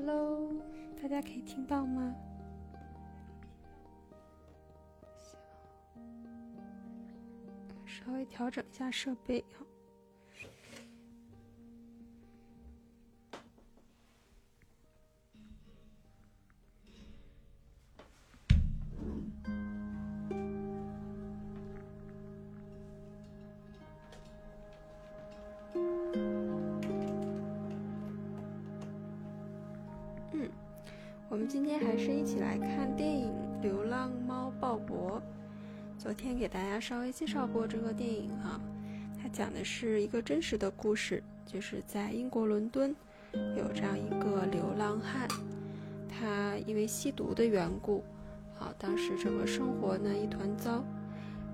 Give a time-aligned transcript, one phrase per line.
[0.00, 0.52] Hello，
[1.02, 2.14] 大家可以听到吗？
[7.84, 9.66] 稍微调整一下设备哈。
[31.48, 33.32] 今天还是一起来看电影
[33.62, 35.16] 《流浪猫鲍勃》。
[35.96, 38.60] 昨天给大家稍微介绍过这个电影啊，
[39.18, 42.94] 它讲的是一个真实的故事，就是在英国伦敦
[43.56, 45.26] 有这样一个流浪汉，
[46.06, 48.04] 他因为吸毒的缘故，
[48.60, 50.84] 啊，当时整个生活呢一团糟，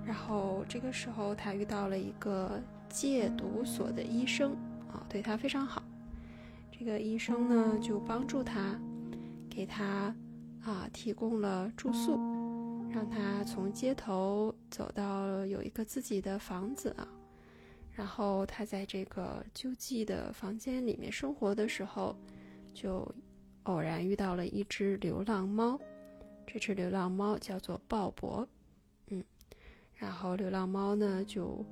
[0.05, 4.51] 然后这个时候他遇到了一个戒毒所的医生，
[4.91, 5.81] 啊，对他非常好，
[6.69, 8.77] 这个医生呢就帮助他，
[9.55, 10.13] 给他
[10.61, 12.19] 啊提供了住宿。
[12.91, 17.05] 让他从街头走到有一个自己的房子啊，
[17.91, 22.15] 然后他在这个救济的房间里面生活的时候，
[22.73, 23.05] 就
[23.63, 25.77] 偶然遇到了一只流浪猫。
[26.47, 28.47] 这只流浪猫叫做鲍勃，
[29.07, 29.21] 嗯，
[29.95, 31.65] 然后流浪猫呢就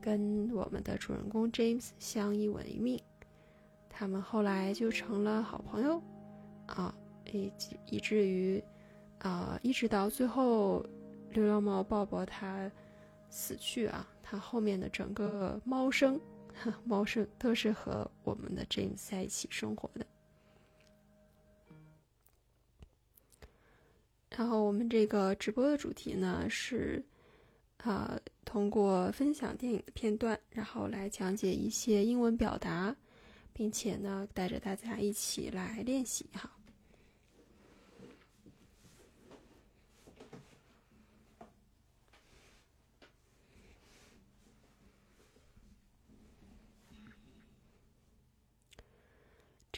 [0.00, 3.00] 跟我们的主人公 James 相依为命，
[3.88, 6.02] 他们后来就成了好朋友
[6.66, 6.92] 啊，
[7.36, 7.52] 以
[7.90, 8.62] 以至于。
[9.20, 10.80] 啊，一直到最后，
[11.32, 12.70] 流浪猫鲍勃它
[13.30, 16.20] 死去啊，它后面的整个猫生，
[16.84, 20.06] 猫生都是和我们的 James 在一起生活的。
[24.30, 27.04] 然后我们这个直播的主题呢是，
[27.78, 32.94] 啊，通过分享电影的片段，然后来讲解一些英文表达，
[33.52, 36.48] 并且呢带着大家一起来练习哈。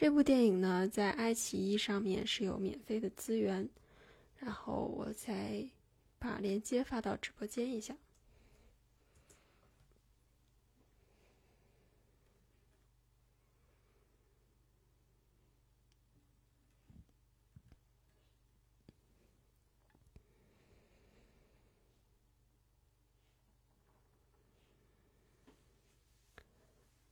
[0.01, 3.69] 这部电影呢，在爱奇艺上面是有免费的资源，
[4.39, 5.63] 然后我再
[6.17, 7.95] 把链接发到直播间一下。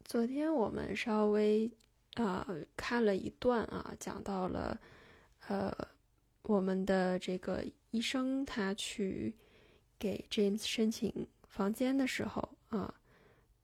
[0.04, 1.70] 昨天我们稍微。
[2.16, 4.80] 啊，看了一段啊，讲到了，
[5.48, 5.72] 呃，
[6.42, 9.34] 我们的这个医生他去
[9.98, 12.94] 给 James 申请房间的时候啊，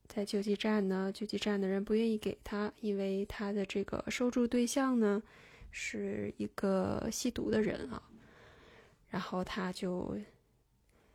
[0.06, 5.22] 在救济站呢，救济站的人不愿意给他，因为他的这个收助对象呢
[5.70, 8.02] 是一个吸毒的人啊，
[9.08, 10.16] 然后他就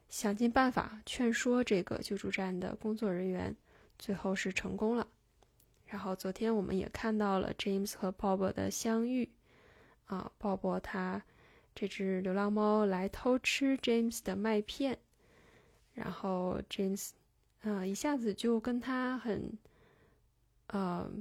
[0.10, 3.56] 想尽办法劝说这个救助站的工作人员，
[3.98, 5.08] 最后是成功了。
[5.92, 9.30] 然后昨天我们也看到了 James 和 Bob 的相遇，
[10.06, 11.22] 啊，Bob 他
[11.76, 14.98] 这只流浪猫来偷吃 James 的麦片，
[15.94, 17.10] 然后 James
[17.64, 19.58] 啊一下子就跟他很，
[20.68, 21.12] 呃，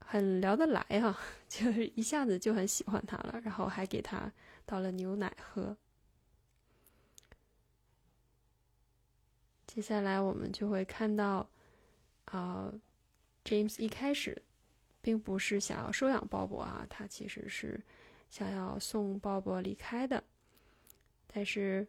[0.00, 1.16] 很聊得来啊，
[1.48, 4.32] 就是一下子就很喜欢他了，然后还给他
[4.66, 5.76] 倒了牛奶喝。
[9.68, 11.48] 接下来我们就会看到，
[12.24, 12.72] 啊。
[13.48, 14.42] James 一开始
[15.00, 17.80] 并不是想要收养鲍勃啊，他其实是
[18.28, 20.22] 想要送鲍勃离开的。
[21.26, 21.86] 但是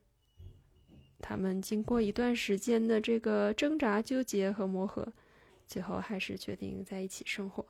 [1.19, 5.11] 他们经过一段时间的这个挣扎、纠结和磨合，
[5.67, 7.65] 最后还是决定在一起生活。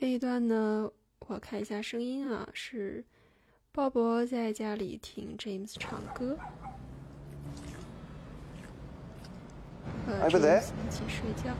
[0.00, 0.90] 这一段呢，
[1.26, 3.04] 我看一下声音啊，是
[3.70, 6.38] 鲍勃在家里听 James 唱歌，
[10.06, 11.54] 和 James 一起睡觉。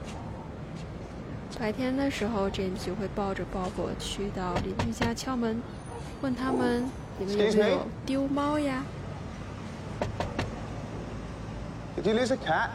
[1.59, 5.61] 白天的时候，James 就会抱着鲍勃去到邻居家敲门，
[6.23, 6.83] 问他们
[7.21, 8.83] ：“你们有没有丢猫呀
[11.95, 12.71] ？”Did you lose a cat?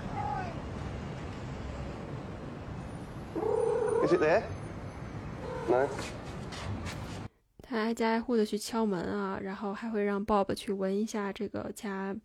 [4.06, 4.44] Is it there?
[7.62, 12.16] 他挨家挨户的去敲门啊，然后还会让 Bob 去闻一下这个家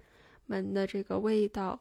[0.46, 1.80] 门的这个味道，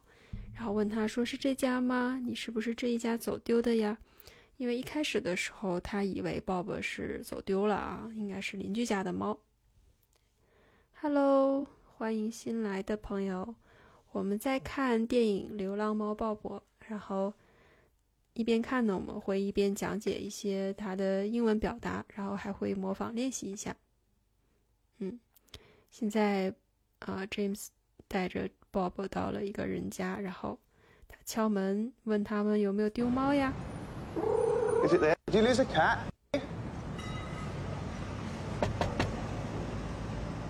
[0.55, 2.19] 然后问他说：“是这家吗？
[2.25, 3.97] 你是不是这一家走丢的呀？”
[4.57, 9.37] 因为一开始的时候他以为 Bob 是走丢了啊，应该是邻居家的猫。
[11.01, 11.67] Hello，
[11.97, 13.55] 欢迎新来的朋友，
[14.11, 17.33] 我们在看电影《流浪猫鲍勃》，然后
[18.33, 23.75] 一边看呢，我们会一边讲解一些它的英文表达，然后还会模仿练习一下。
[24.99, 25.19] 嗯，
[25.89, 26.53] 现在
[26.99, 27.67] 啊，James
[28.07, 30.57] 带着 Bob 到了一个人家，然后
[31.09, 33.53] 他敲门，问他们有没有丢猫呀。
[34.85, 35.15] Is it there?
[35.25, 35.99] Did you lose a cat?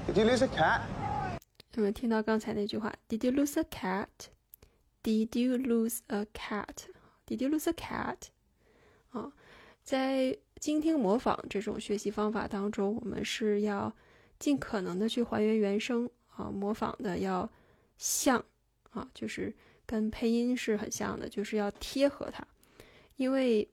[0.08, 0.82] Did you lose a cat?
[1.74, 4.08] 你们听到刚才那句话？Did you lose a cat?
[5.02, 6.86] Did you lose a cat?
[7.32, 8.18] Did you lose a cat?
[9.12, 9.32] 啊，
[9.84, 13.96] 在精听模仿这种学习方法当中，我们是要
[14.38, 17.50] 尽可能的去还原原声啊，模仿的要
[17.98, 18.44] 像
[18.90, 19.54] 啊，就是
[19.86, 22.46] 跟配音是很像的，就是要贴合它。
[23.16, 23.66] 因为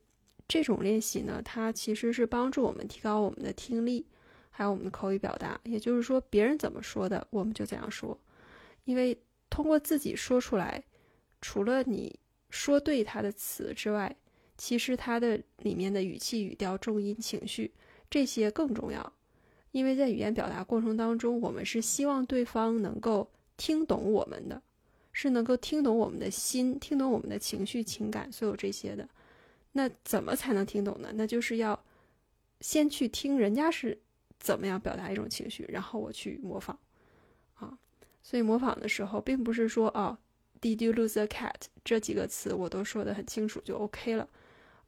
[0.47, 4.07] 这种练习呢，它其实是帮助我们提高我们的听力。
[4.51, 8.17] 还有我们的口语表达，也就是说，别人怎么说的，我们就怎样说。
[8.85, 9.17] 因为
[9.51, 10.83] 通过自己说出来，
[11.41, 12.19] 除了你
[12.51, 14.15] 说对它的词之外，
[14.57, 17.73] 其实它的里面的语气、语调、重音、情绪
[18.11, 19.13] 这些更重要。
[19.73, 24.63] 因为在语言表达过程当中，我们是希望对方能够听懂我们的，
[25.13, 29.09] 是能够听懂我们的心，听懂我们的情绪、情感，所有这些的。
[29.73, 31.11] 那怎么才能听懂呢？
[31.15, 31.79] 那就是要
[32.61, 33.99] 先去听人家是。
[34.41, 36.79] 怎么样表达一种情绪，然后我去模仿，
[37.55, 37.77] 啊，
[38.23, 40.17] 所以模仿的时候，并不是说哦
[40.61, 41.55] ，Did you lose a cat？
[41.85, 44.29] 这几个词我都说的很清楚就 OK 了，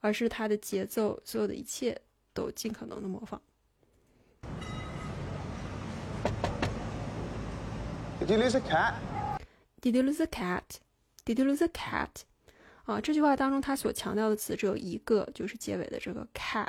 [0.01, 2.01] 而是它的节奏，所有的一切
[2.33, 3.41] 都尽可能的模仿。
[8.21, 8.95] Did you lose a cat?
[9.81, 10.63] Did you lose a cat?
[11.25, 12.11] Did you lose a cat?
[12.85, 16.67] 啊，这句话当中它所强调的词只有一个，就是结尾的这个 cat。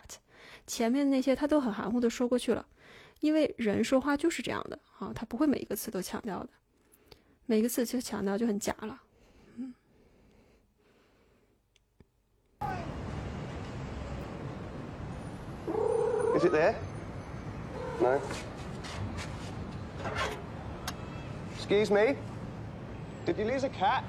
[0.66, 2.66] 前面的那些它都很含糊的说过去了，
[3.20, 6.50] 因为人说话就是这样的啊，他不会每一个词都强调的，
[7.46, 9.02] 每个字就强调就很假了。
[9.58, 9.74] 嗯。
[16.36, 16.76] Is it there?
[18.02, 18.20] No.
[21.56, 22.16] Excuse me?
[23.26, 24.04] Did you lose a cat?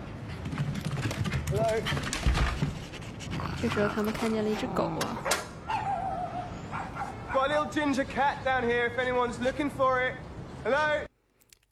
[1.50, 1.80] Hello?
[3.60, 5.22] 这时候他们看见了一只狗啊。
[7.32, 10.14] Got a little ginger cat down here if anyone's looking for it.
[10.64, 11.06] Hello?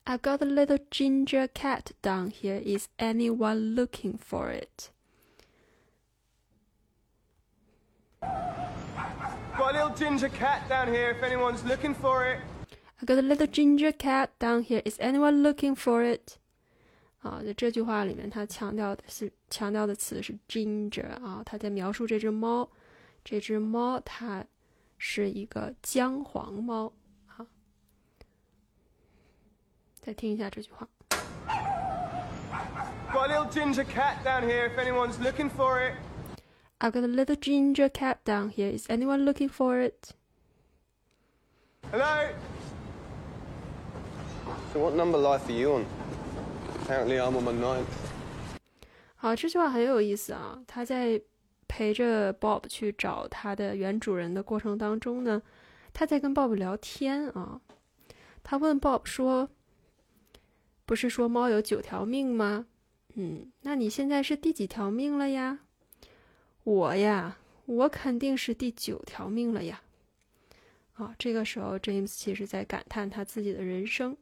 [0.10, 2.62] I got a little ginger cat down here.
[2.64, 4.92] Is anyone looking for it?
[8.22, 12.40] Got a little ginger cat down here if anyone's looking for it.
[13.02, 14.82] I got a little ginger cat down here.
[14.86, 16.38] Is anyone looking for it?
[17.22, 22.70] 啊，在这句话里面，它强调的是强调的词是 ginger 啊，它在描述这只猫。
[23.24, 24.46] 这只猫它
[25.00, 26.94] 是一个姜黄猫
[30.01, 30.89] 再听一下这句话。
[33.13, 35.95] Got a little ginger cat down here if anyone's looking for it.
[36.79, 38.71] I've got a little ginger cat down here.
[38.71, 40.15] Is anyone looking for it?
[41.91, 42.29] Hello?
[44.73, 45.87] So what number life are you on?
[46.83, 47.87] Apparently I'm on my ninth.
[49.17, 50.59] 好，这句话很有意思啊。
[50.67, 51.21] 他在
[51.69, 55.43] 陪着 Bob 去找他的原主人的过程当中呢，
[55.93, 57.61] 他在跟 Bob 聊天啊。
[58.43, 59.51] 他问 Bob 说
[60.91, 62.67] ：“不是说猫有九条命吗？
[63.15, 65.61] 嗯，那你现在是第几条命了呀？”
[66.67, 69.83] 我呀，我肯定是第九条命了呀。
[70.95, 74.17] 啊，这个时候 James 其实在感叹他自己的人生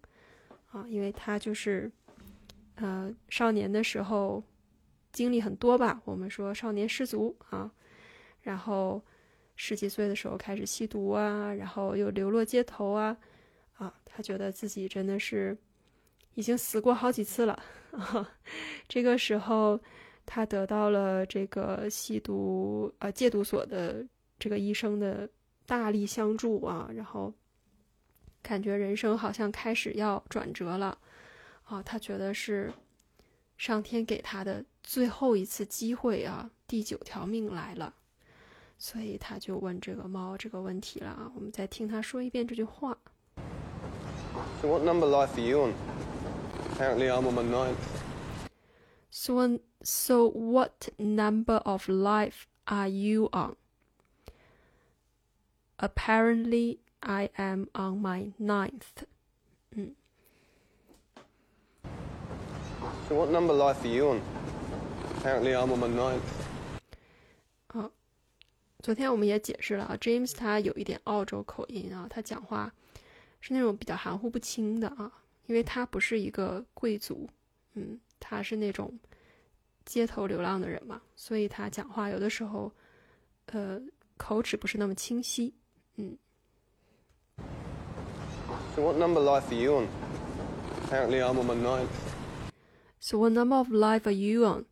[0.71, 1.91] 啊，因为他就是
[2.75, 4.45] 呃少年的时候。
[5.11, 7.73] 经历很多吧，我们说少年失足啊，
[8.43, 9.03] 然后
[9.57, 13.17] 十几岁的时候开始吸毒啊，然后又流落街头啊，
[13.79, 15.57] 啊，他觉得自己真的是
[16.39, 17.61] 已经死过好几次了。
[18.87, 19.79] 这个时候，
[20.25, 24.07] 他得到了这个吸毒呃戒毒所的
[24.39, 25.29] 这个医生的
[25.67, 27.35] 大力相助啊，然后
[28.41, 30.97] 感觉人生好像开始要转折了
[31.65, 32.73] 啊，他觉得是
[33.57, 34.65] 上天给他的。
[34.85, 37.93] 最后一次机会啊，第九条命来了，
[38.79, 41.33] 所以他就问这个猫这个问题了啊。
[41.35, 42.97] 我们再听他说一遍这句话。
[44.63, 45.73] What number life are you?
[46.78, 48.04] Apparently I'm on my ninth.
[49.10, 53.56] So so what number of life are you on?
[55.78, 59.06] Apparently I am on my ninth.
[59.76, 59.96] 嗯。
[63.08, 64.22] So what number life are you on?
[65.20, 66.22] Apparently I'm on my ninth.
[68.82, 72.74] 昨天我们也解释了啊，James 他有一点澳洲口音啊，他讲话
[73.40, 75.10] 是那种比较含糊不清的啊，
[75.49, 77.27] 因为他不是一个贵族，
[77.73, 78.99] 嗯，他是那种
[79.87, 82.71] 街头流浪的人嘛，所以他讲话有的时候，
[83.47, 83.81] 呃，
[84.19, 85.55] 口齿不是那么清晰，
[85.97, 86.19] 嗯。
[88.77, 89.89] So what number life are you on?
[90.85, 91.89] Apparently I'm on my ninth.
[93.01, 94.67] So what number of life are you on?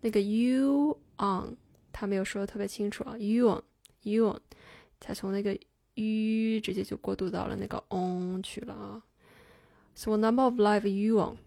[0.00, 1.58] 那个 you on
[1.92, 3.62] 他没有说的特别清楚啊，you on
[4.00, 4.40] you on，
[4.98, 5.54] 他从那个
[5.94, 9.02] u 直接就过渡到了那个 on 去了啊。
[9.95, 11.37] So what number of life are you on?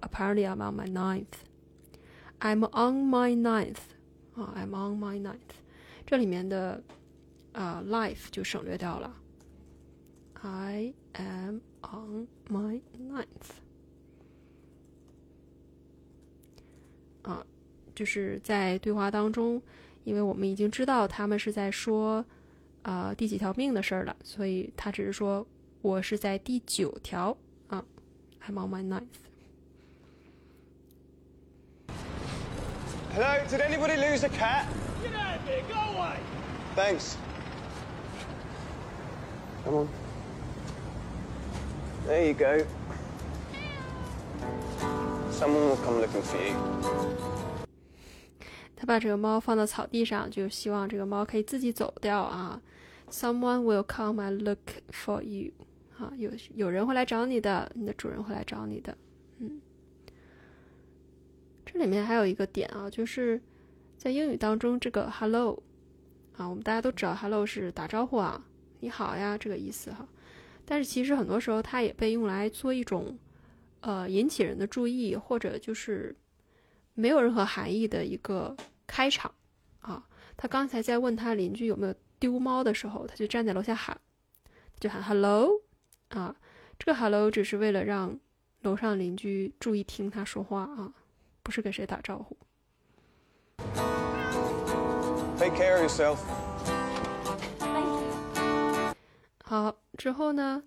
[0.00, 1.44] Apparently I'm on my ninth.
[2.40, 3.78] I'm on my ninth.
[4.34, 5.60] 啊，I'm on my ninth.
[6.04, 6.82] 这里面的
[7.52, 9.16] 啊、uh, life 就省略掉了。
[10.42, 13.52] I am on my ninth.
[17.22, 17.46] 啊，
[17.94, 19.62] 就是在对话当中，
[20.02, 22.24] 因为我们已经知道他们是在说，
[22.82, 25.46] 啊、呃、第几条命的事儿了，所以他只是说
[25.82, 27.36] 我是在第九条啊
[28.46, 29.18] ，I'm on my ninth。
[33.12, 34.66] Hello, did anybody lose a cat?
[35.02, 35.62] Get out of here!
[35.68, 36.18] Go away!
[36.74, 37.16] Thanks.
[39.64, 39.88] Come on.
[42.06, 42.66] There you go.
[45.30, 46.56] Someone will come looking for you.
[48.74, 52.60] 他把这个猫放到草地上，就希望这个猫可以自己走掉啊。
[53.10, 54.58] Someone will come and look
[54.90, 55.52] for you，
[55.97, 58.95] 啊，有有人会来找你的，你的主人会来找你的。
[59.39, 59.59] 嗯，
[61.65, 63.41] 这里面还有一个点啊，就是
[63.97, 65.61] 在英语当中，这个 hello
[66.35, 68.45] 啊，我们大家都知道 hello 是打招呼啊，
[68.79, 70.07] 你好呀这个意思哈。
[70.65, 73.17] 但是其实很多时候它也被用来做一种
[73.79, 76.15] 呃引起人的注意，或者就是
[76.93, 79.33] 没有任何含义的一个开场
[79.79, 80.07] 啊。
[80.35, 83.99] 他刚才在问他邻居有没有丢猫的时候，他就站在楼下喊，
[84.79, 85.49] 就喊 hello
[86.09, 86.35] 啊。
[86.79, 88.19] 这个 hello 只是为了让
[88.61, 90.93] 楼上邻居注意听他说话啊，
[91.41, 92.37] 不是给谁打招呼。
[95.39, 96.17] Take care of yourself.
[99.43, 100.63] 好，之后呢，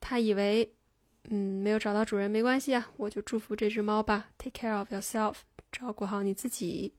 [0.00, 0.72] 他以为，
[1.24, 5.34] 嗯，没有找到主人没关系啊，我就祝福这只猫吧，take care of yourself，
[5.72, 6.94] 照顾好你自己。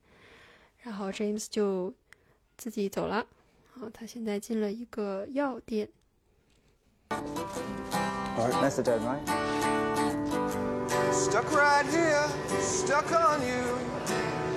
[0.78, 1.92] 然后 James 就
[2.56, 3.26] 自己走了。
[3.72, 5.88] 好，他现在进了一个药店。
[7.12, 9.20] All right, that's the dead, right?
[11.12, 12.28] Stuck right here,
[12.60, 13.78] stuck on you.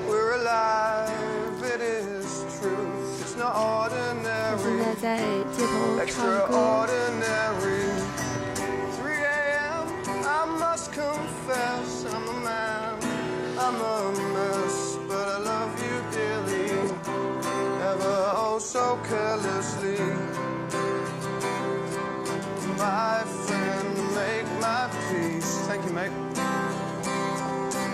[0.07, 2.91] We're alive, it is true.
[3.19, 4.81] It's not ordinary.
[6.01, 7.89] Extraordinary.
[8.97, 9.87] 3 a.m.
[10.25, 12.99] I must confess, I'm a man,
[13.57, 16.69] I'm a mess, but I love you dearly.
[17.81, 19.97] Ever oh so carelessly
[22.82, 25.58] My friend, make my peace.
[25.66, 26.12] Thank you, mate.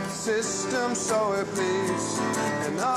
[0.09, 2.19] System so it please.
[2.67, 2.95] And I'll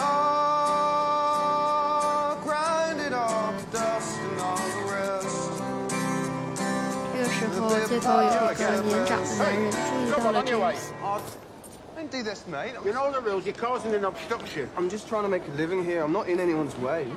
[2.44, 5.52] grind it off dust and all the rest.
[7.14, 10.92] 这个时候街头有一个年长的男人注意到了 James，
[11.98, 12.76] Don't do this, mate.
[12.86, 14.70] You know the rules, you're causing an obstruction.
[14.78, 16.04] I'm just trying to make a living here.
[16.04, 17.08] I'm not in anyone's way.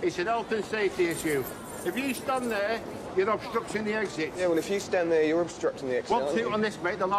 [0.00, 1.44] It's an health and safety issue.
[1.85, 2.79] If you stand there,
[3.15, 4.31] you're obstructing the exit.
[4.37, 6.11] Yeah, well, if you stand there, you're obstructing the exit.
[6.11, 7.11] One two on this, mate, they'll.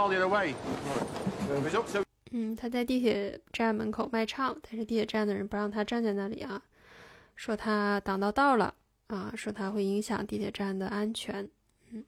[1.50, 6.60] If it's up to 嗯，他在地铁站门口卖唱，但是地铁站的人不让他站在那里啊，
[7.36, 8.74] 说他挡到道了
[9.06, 11.48] 啊，说他会影响地铁站的安全，
[11.90, 12.04] 嗯，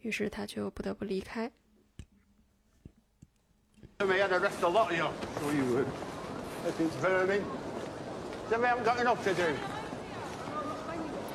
[0.00, 1.52] 于是他就不得不离开。
[4.00, 5.06] me, I'd arrest a lot of you.
[5.44, 5.86] Oh, you would.
[7.00, 7.44] Vermin.
[8.50, 9.54] Then we haven't got enough to do.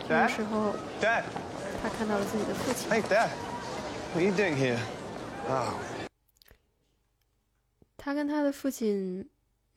[0.08, 1.24] 这个时候，Dad.
[1.82, 3.30] 他看到了自己的父亲，Hey, Dad.
[4.14, 4.78] What are you doing here?
[5.50, 5.74] Oh,
[7.98, 9.28] 他跟他的父亲，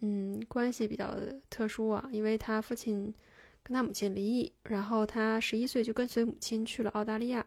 [0.01, 1.17] 嗯，关系比较
[1.49, 3.15] 特殊啊，因为他父亲
[3.63, 7.47] 跟他母亲离异，然后他十一岁就跟随母亲去了澳大利亚。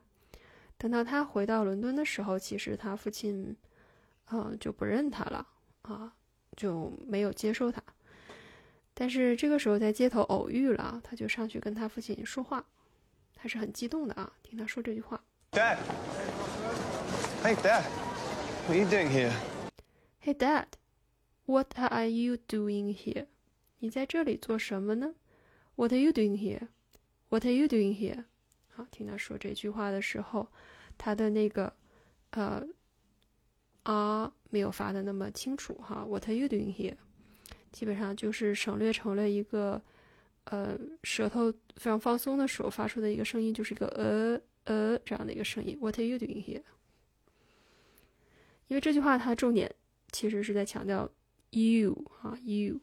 [0.78, 3.56] 等到他回到伦敦的时候，其实他父亲，
[4.32, 5.46] 嗯、就不认他了
[5.82, 6.14] 啊，
[6.56, 7.84] 就没有接受他。
[9.00, 12.66] 但是这个时候在街头偶遇了，他就上去跟他父亲说话，
[13.34, 15.24] 他是很激动的啊，听他说这句话。
[15.54, 15.78] Dad.
[17.42, 17.86] Hey, Dad.
[18.68, 19.32] What are you doing here?
[20.22, 20.66] Hey Dad,
[21.46, 23.28] what are you doing here?
[23.80, 25.16] 你在这里做什么呢
[25.76, 26.68] ？What are you doing here?
[27.30, 28.26] What are you doing here?
[28.68, 30.50] 好，听他说这句话的时候，
[30.98, 31.74] 他的那个
[32.32, 32.68] 呃
[33.84, 36.06] 啊没有发的那么清楚哈。
[36.06, 36.98] What are you doing here?
[37.72, 39.82] 基本上就是省略成了一个
[40.46, 45.78] 呃舌头非常放松的时候发出的一个声音，就是一个呃呃这样的一个声音。
[45.80, 46.64] What are you doing here？
[48.68, 49.74] 因为这句话它重点
[50.12, 51.10] 其实是在强调
[51.52, 52.80] you 啊，you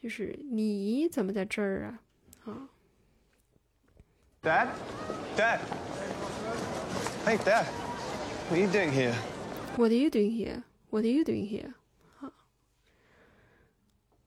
[0.00, 2.00] 就是你怎么在这儿啊
[2.44, 2.68] 啊。
[4.42, 4.68] Dad?
[5.36, 5.60] Dad?
[7.24, 7.66] Hey, Dad.
[8.48, 9.14] What are you doing here?
[9.76, 10.62] What are you doing here?
[10.90, 11.74] What are you doing here?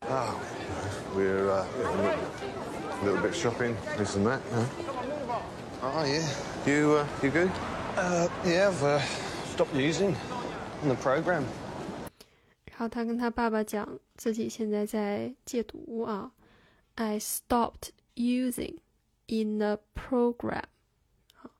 [0.08, 0.40] Oh,
[1.16, 2.18] we're uh, a little,
[3.02, 4.40] little bit shopping, this and that.
[4.52, 4.66] Huh?
[5.82, 6.28] Oh, yeah.
[6.66, 7.50] You, uh, you good?
[7.96, 9.00] Uh, yeah, I've uh,
[9.52, 10.14] stopped using
[10.82, 11.44] the program.
[12.66, 16.32] 然后他跟他爸爸讲自己现在在戒毒啊，
[16.96, 18.78] I stopped using
[19.26, 20.64] in the program。
[21.34, 21.50] 好，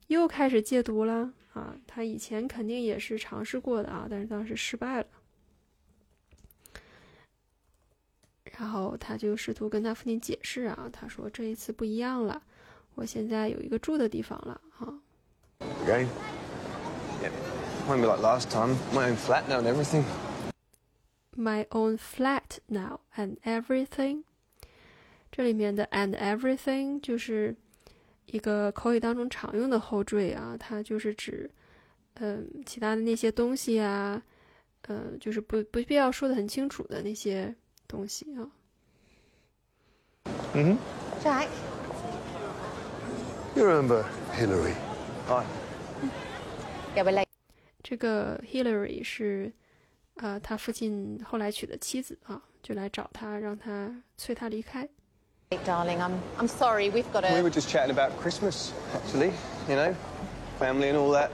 [0.07, 1.75] 又开始戒毒了啊。
[1.87, 5.07] 他以前肯定也是尝试过的啊，但是当时失败了。
[8.59, 12.43] 然后他就试图跟他父亲解释啊，他说这一次不一样了，
[12.93, 14.93] 我现在有一个住的地方了啊。
[15.83, 16.07] Again?
[17.88, 18.76] Won't be like last time.
[18.92, 20.04] My own flat now and everything.
[21.36, 24.24] my own flat now and everything。
[25.30, 27.54] 这里面的 and everything 就是
[28.26, 31.48] 一个口语当中常用的后缀啊，它就是指
[32.14, 34.20] 嗯其他的那些东西啊，
[34.88, 37.54] 嗯就是不不必要说的很清楚的那些
[37.86, 38.50] 东西啊。
[41.22, 41.48] Jack,
[43.54, 44.74] You remember Hillary?
[45.28, 45.44] Hi.
[46.96, 47.26] yeah, we're late,
[47.93, 49.53] 这个 Hillary 是
[50.15, 54.89] 呃他父亲后来娶的妻子啊，就来找他，让他催他离开。
[55.63, 55.99] darling.
[55.99, 56.89] I'm I'm sorry.
[56.89, 59.31] We've got We were just chatting about Christmas, actually.
[59.69, 59.93] You know,
[60.59, 61.29] family and all that.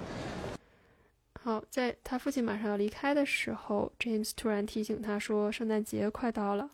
[1.42, 6.72] 好，在他父亲马上要离开的时候，James 突然提醒他说：“圣诞节快到了。”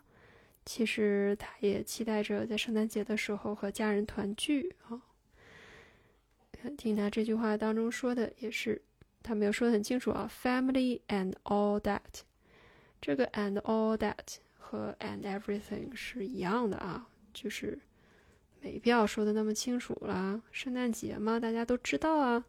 [0.66, 5.00] 其实他也期待着在圣诞节的时候和家人团聚啊。
[6.64, 8.82] 呃听他这句话当中说的也是，
[9.25, 12.21] 他没有说的很清楚啊，family and all that，
[13.01, 17.79] 这个 and all that 和 and everything 是一样的啊，就是
[18.61, 20.41] 没必要说的那么清楚啦。
[20.51, 22.45] 圣诞节嘛，大家都知道啊，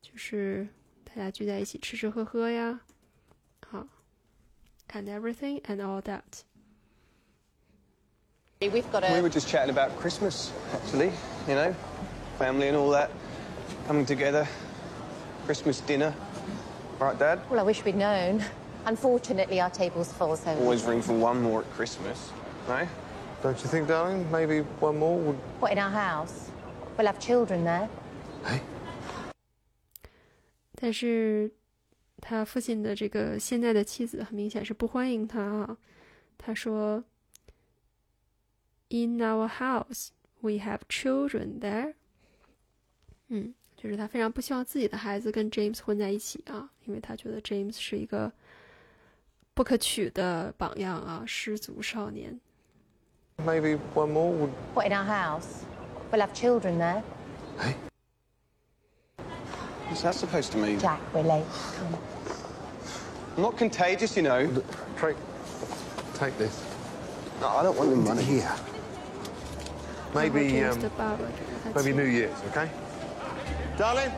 [0.00, 0.68] 就是。
[1.16, 2.80] 大家聚在一起吃吃喝喝呀，
[3.66, 3.88] 好，
[4.90, 6.42] and everything and all that。
[8.60, 9.38] We've got We were to.
[9.38, 11.12] just chatting about Christmas, actually.
[11.48, 11.74] You know,
[12.38, 13.08] family and all that.
[13.86, 14.46] Coming together.
[15.44, 16.14] Christmas dinner.
[16.98, 17.40] Right, Dad?
[17.50, 18.42] Well, I wish we'd known.
[18.86, 20.50] Unfortunately, our table's full, so.
[20.58, 22.30] Always room for one more at Christmas.
[22.68, 22.86] No?
[23.42, 24.30] Don't you think, darling?
[24.30, 25.36] Maybe one more would...
[25.60, 26.50] What in our house?
[26.96, 27.88] We'll have children there.
[28.44, 28.60] Hey?
[30.78, 31.50] 但是
[32.20, 35.78] 他父亲的这个现在的妻子很明显是不欢迎他啊。
[36.38, 37.04] 他说：“
[38.88, 40.08] In our house,
[40.40, 41.94] we have children there。”
[43.28, 48.31] 嗯， 就是他非常不希望自己的孩子跟 James 混在一起啊，因为他觉得 James 是一个
[49.55, 52.39] 不可取的榜样啊，失足少年。
[53.43, 54.51] Maybe one more would...
[54.75, 55.65] What in our house?
[56.11, 57.01] We'll have children there.
[57.57, 57.73] Hey?
[59.89, 60.77] What's that supposed to mean?
[60.79, 61.43] Jack, we're late.
[61.79, 61.99] Come on.
[63.35, 64.47] I'm not contagious, you know.
[64.99, 65.17] Take,
[66.13, 66.63] take this.
[67.41, 68.23] No, I don't want the money.
[68.23, 68.51] Here.
[70.13, 70.79] Maybe, um,
[71.73, 72.69] maybe New Year's, okay?
[73.77, 74.11] Darling?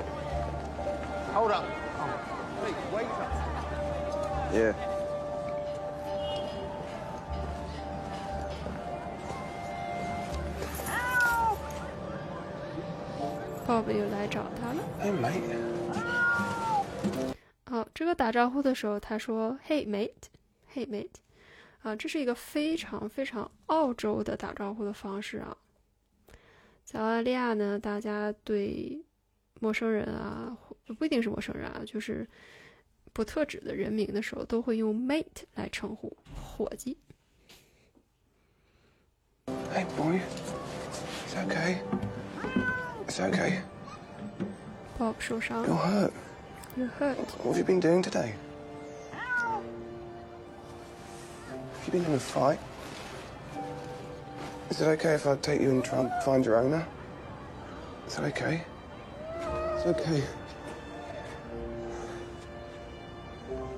[1.33, 1.63] Hold up.
[1.99, 2.09] Oh,
[2.61, 3.31] please, wait up.
[4.53, 4.73] Yeah.
[13.65, 14.83] 爸爸又来找他了。
[15.01, 15.41] Hey, mate.
[17.65, 21.09] 好，这个打招呼的时候，他说 “Hey mate”，“Hey mate”，
[21.81, 25.55] 啊，这是一个非常非常澳洲的打招呼的方式啊。
[26.83, 29.01] 在澳大利亚呢，大家对
[29.63, 30.57] 陌生人啊，
[30.99, 32.27] 不一定是陌生人啊，就是
[33.13, 36.97] 不特指的人名的时候，都会用 mate 来称呼伙计。
[39.73, 40.19] Hey, boy.
[41.29, 41.77] It's okay.
[43.07, 43.61] It's okay.
[44.99, 47.15] Bob 受伤 You're hurt.，You're hurt。
[47.41, 48.33] What have you been doing today?
[51.79, 52.59] Have you been in a fight?
[54.69, 56.85] Is it okay if I take you and try and find your owner?
[58.09, 58.65] Is that okay?
[59.85, 60.23] It's okay.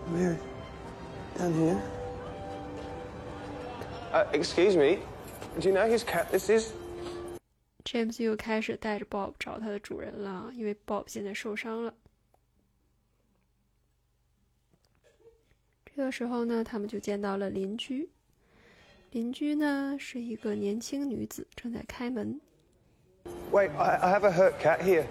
[0.06, 0.40] Come here.
[1.36, 1.82] Down here.
[4.14, 5.00] Uh, excuse me.
[5.60, 6.74] Do you know whose cat this is?
[7.86, 11.94] James 又开始带着 Bob 找他的主人了，因为 Bob 现在受伤了。
[15.86, 18.10] 这个时候呢，他们就见到了邻居。
[19.10, 22.40] 邻居呢是一个年轻女子，正在开门。
[23.52, 25.06] Wait, I, I have a hurt cat here.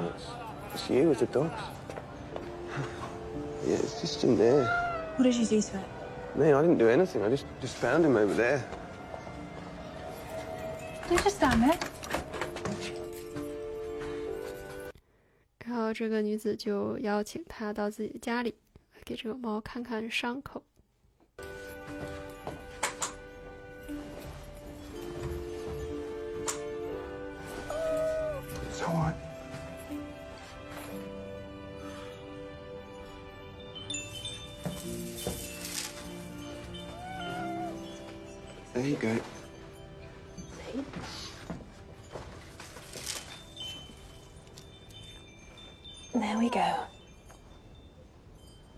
[0.00, 0.26] Oh, it's,
[0.74, 1.60] it's you with the dogs.
[3.66, 4.64] Yeah, it's just in there.
[5.16, 5.84] What did you do to it?
[6.36, 7.22] Man, I didn't do anything.
[7.24, 8.62] I just just found him over there.
[11.10, 11.78] You just stand there.
[15.66, 18.54] 然后这个女子就邀请他到自己的家里，
[19.04, 20.62] 给这个猫看看伤口。
[38.97, 39.19] go.
[46.13, 46.75] There we go.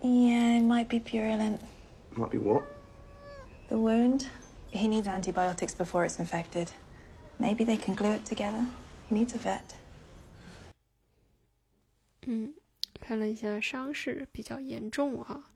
[0.04, 1.62] Yeah, it might be purulent.
[2.16, 2.64] Might be what?
[3.70, 4.28] The wound,
[4.72, 6.72] he needs antibiotics before it's infected.
[7.40, 8.66] Maybe they can glue it together.
[9.10, 9.76] He needs a vet.
[12.28, 12.54] 嗯，
[13.00, 15.52] 看了一下伤势比较严重啊，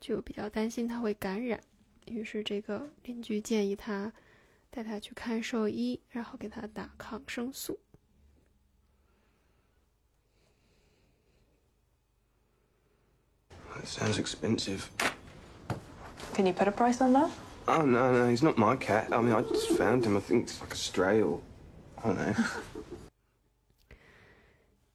[0.00, 1.60] 就比较担心他会感染，
[2.06, 4.12] 于是这个邻居建议他
[4.70, 7.78] 带他去看兽医，然后给他打抗生素。
[13.74, 14.88] That sounds expensive.
[16.34, 17.30] Can you put a price on that?
[17.66, 19.12] Oh no, no, he's not my cat.
[19.12, 20.16] I mean, I just found him.
[20.16, 21.40] I think it's like a stray or
[22.02, 22.34] I don't know.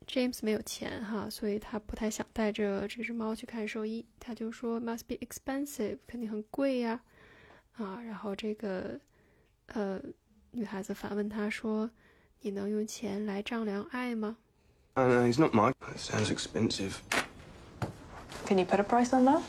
[0.08, 7.02] James 没有钱哈，所以他不太想带着这只猫去看兽医，他就说 must be expensive，肯定很贵呀，
[7.78, 9.00] 啊，然后这个
[9.68, 10.02] 呃
[10.52, 11.90] 女孩子反问他说，
[12.42, 14.38] 你能用钱来丈量爱吗？
[14.96, 15.74] oh no, he's not my.
[15.80, 16.98] That sounds expensive.
[18.46, 19.42] Can you put a price on that?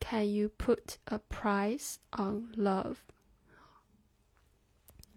[0.00, 2.96] Can you put a price on love？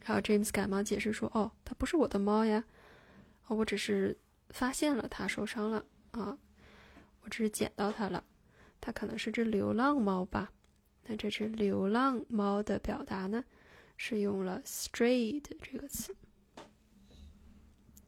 [0.05, 2.63] 然后 James 赶忙解释说：“哦，它不是我的猫呀，
[3.47, 4.17] 哦，我只是
[4.50, 6.38] 发现了它受伤了啊，
[7.22, 8.24] 我只是捡到它了，
[8.80, 10.52] 它可能是只流浪猫吧？
[11.04, 13.44] 那这只流浪猫的表达呢，
[13.96, 16.14] 是用了 strayed 这个词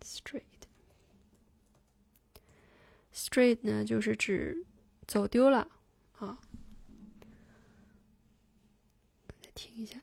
[0.02, 0.42] ，strayed。
[3.12, 4.66] strayed 呢，就是指
[5.06, 5.68] 走丢了
[6.18, 6.38] 啊。”
[9.42, 10.00] 再听一下。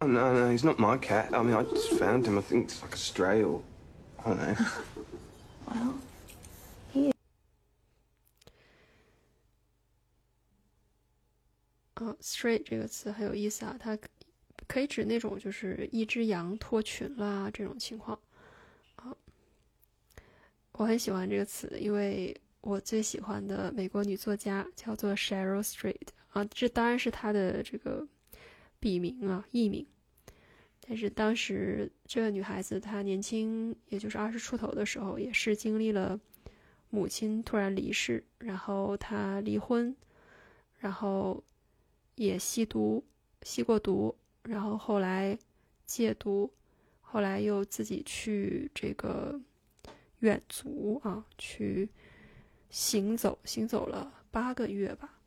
[0.00, 1.32] Oh no, no, he's not my cat.
[1.32, 2.36] I mean, I just found him.
[2.36, 3.62] I think it's like a stray or
[4.18, 4.54] I don't know.
[5.66, 5.94] Well,
[11.94, 13.96] 啊 straight 这个词很有意思啊，它
[14.66, 18.18] 可以指那种就是一只羊脱群啦这种情况
[18.96, 19.14] 啊。
[20.72, 28.06] 我很喜欢这个词，因为我最喜欢的美国女作家叫做 Cheryl Street 啊，这当然是她的这个
[28.80, 29.86] 笔名啊，艺名。
[30.86, 36.20] 但是当时这个女孩子她年轻，也就是二十出头的时候，也是经历了
[36.90, 39.96] 母亲突然离世，然后她离婚，
[40.78, 41.42] 然后
[42.16, 43.02] 也吸毒，
[43.42, 45.38] 吸过毒，然后后来
[45.86, 46.52] 戒毒，
[47.00, 49.40] 后来又自己去这个
[50.18, 51.88] 远足啊，去
[52.68, 55.18] 行走，行走了八个月吧，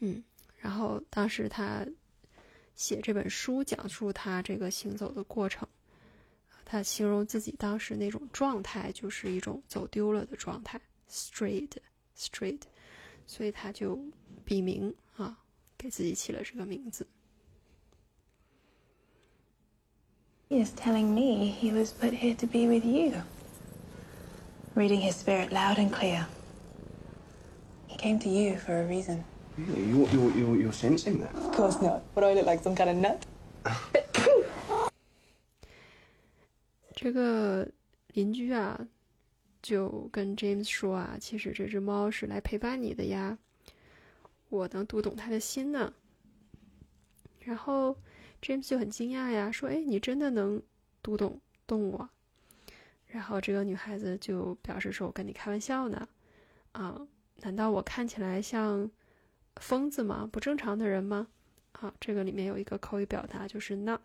[0.00, 0.22] 嗯，
[0.58, 1.86] 然后当时他
[2.74, 5.68] 写这本书，讲述他这个行走的过程，
[6.64, 10.80] 他形容自己当时那种状态，就是一种走丢了的状态
[11.10, 12.60] ，strayed，strayed，
[13.26, 13.98] 所以他就
[14.44, 15.38] 笔名啊，
[15.76, 17.06] 给自己起了这个名字。
[20.52, 23.22] he is telling me he was put here to be with you.
[24.74, 26.26] Reading his spirit loud and clear.
[27.86, 29.24] He came to you for a reason.
[29.56, 29.82] Really?
[29.88, 31.34] You, you, you, you're sensing that?
[31.34, 32.02] Of course not.
[32.14, 33.20] What do I look like, some kind of nut?
[36.94, 37.68] 这个
[38.14, 38.86] 邻居啊，
[39.60, 43.36] 就跟 James 说啊，其实这只猫是来陪伴你的呀，
[44.48, 45.92] 我能读懂它的心呢。
[47.40, 47.96] 然后
[48.40, 50.62] James 就很惊讶呀，说：“哎，你真的能
[51.02, 52.08] 读懂动物啊？”
[53.08, 56.08] 然后这个女孩子就表示说：“我跟你开玩笑呢，
[56.72, 57.06] 啊，
[57.42, 58.88] 难道我看起来像
[59.56, 60.28] 疯子吗？
[60.30, 61.28] 不正常的人吗？”
[61.72, 64.00] 啊，这个里面有一个口语表达，就是 not。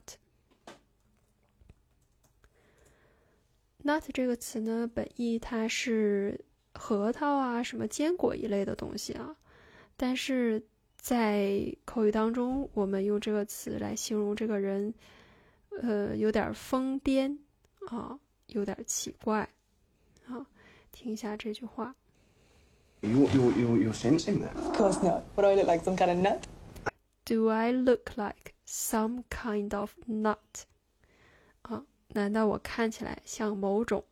[3.83, 9.36] nut 这个词呢，本意它是核桃啊，什么坚果一类的东西啊，
[9.95, 10.62] 但是
[10.95, 14.93] 在口语当中，我们用这个词来形容这个人，
[15.81, 17.38] 呃，有点疯癫
[17.88, 19.47] 啊，有点奇怪
[20.25, 20.45] 啊。
[20.91, 21.95] 听一下这句话。
[23.02, 24.55] You, you, you, you're sensing that?
[24.57, 25.24] Of course not.
[25.35, 26.46] What do I look like, some kind of nut?
[27.24, 30.66] Do I look like some kind of nut？
[31.62, 31.83] 啊，
[32.14, 34.05] 难道我看起来像某种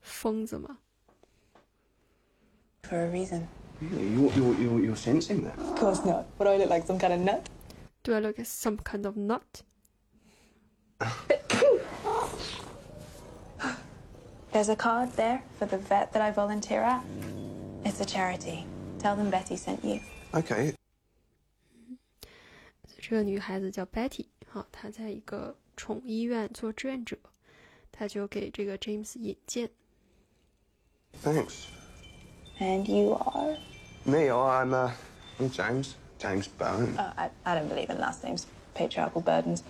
[0.00, 0.78] 疯子吗？
[2.82, 3.46] For a reason.
[3.80, 4.12] Really?
[4.12, 5.56] You, you, you, you're sensing that?
[5.58, 6.24] Of course not.
[6.36, 7.48] What do I look like, some kind of nut?
[8.02, 9.62] Do I look like some kind of nut？
[14.52, 17.02] There's a card there for the vet that I volunteer at.
[17.86, 18.64] It's a charity.
[18.98, 20.00] Tell them Betty sent you.
[20.32, 20.74] Okay.
[23.00, 27.18] 这个女孩子叫 Betty，哈、她在一个宠物医院做志愿者，
[27.90, 29.70] 她就给这个 James 引荐。
[31.22, 31.66] Thanks.
[32.58, 33.58] And you are?
[34.04, 34.92] Me, I'm, uh,
[35.38, 35.94] I'm James.
[36.18, 36.96] James Bowen.
[36.96, 39.62] Uh, I, I don't believe in last names, patriarchal burdens.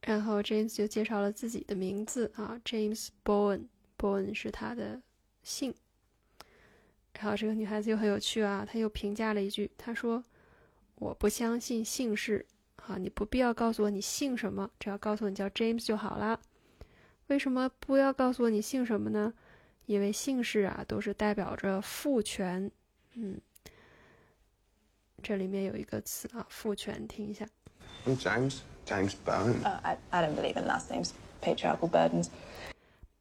[0.00, 5.02] 然后 James 就介绍了自己的名字啊，James Bowen，Bowen 是他的
[5.43, 5.73] 姓。
[7.13, 10.23] 然后这个女孩子又很有趣啊，她又评价了一句，她说
[10.95, 12.45] ：“我不相信姓氏
[12.77, 16.39] 啊，你不必要告诉我你姓什么，只要告诉我你叫 James 就好啦。
[17.27, 19.33] 为什么不要告诉我你姓什么呢？
[19.85, 22.71] 因为姓氏啊都是代表着父权。
[23.15, 23.39] 嗯，
[25.21, 27.45] 这里面有一个词啊，父权，听一下。
[28.05, 28.59] I'm James.
[28.85, 29.61] James Bowen.
[29.61, 32.29] Uh, I, I don't believe in last names, patriarchal burdens.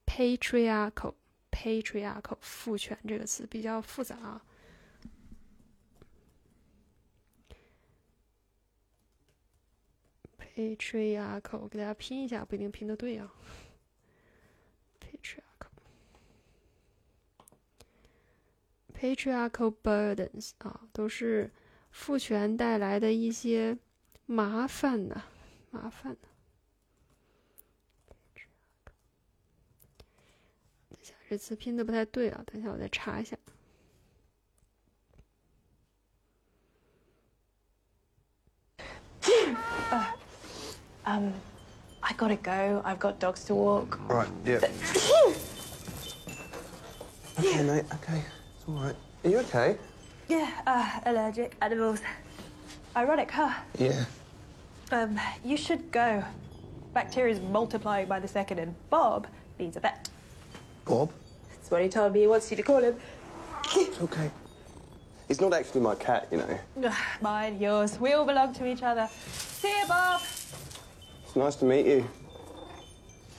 [0.07, 1.15] patriarchal
[1.59, 4.45] patriarchal 父权这个词比较复杂啊。
[10.39, 13.33] patriarchal 我给大家拼一下，不一定拼的对啊。
[15.01, 15.43] patriarchal
[18.95, 21.51] patriarchal burdens 啊，都是
[21.91, 23.77] 父权带来的一些
[24.27, 25.25] 麻烦呐、
[25.71, 26.28] 麻烦呐、
[31.30, 33.36] 这词拼的不太对啊，等一下我再查一下。
[41.06, 41.32] Um,
[42.00, 42.82] I gotta go.
[42.86, 44.00] I've got dogs to walk.
[44.08, 44.60] Right, yeah.
[47.38, 48.24] okay, mate, okay.
[48.56, 48.96] It's all right.
[49.24, 49.78] Are you okay?
[50.30, 52.00] Yeah, uh, allergic animals.
[52.96, 53.52] Ironic, huh?
[53.78, 54.06] Yeah.
[54.92, 56.24] Um, you should go.
[56.94, 59.28] Bacteria's multiplying by the second, and Bob
[59.60, 60.10] needs a vet.
[60.89, 61.11] Bob?
[61.51, 62.95] That's what he told me he wants you to call him.
[63.77, 64.31] It's okay.
[65.29, 66.91] He's not actually my cat, you know.
[67.21, 68.01] Mine, yours.
[68.01, 69.09] We all belong to each other.
[69.29, 70.23] See you, Bob.
[71.25, 72.05] It's nice to meet you.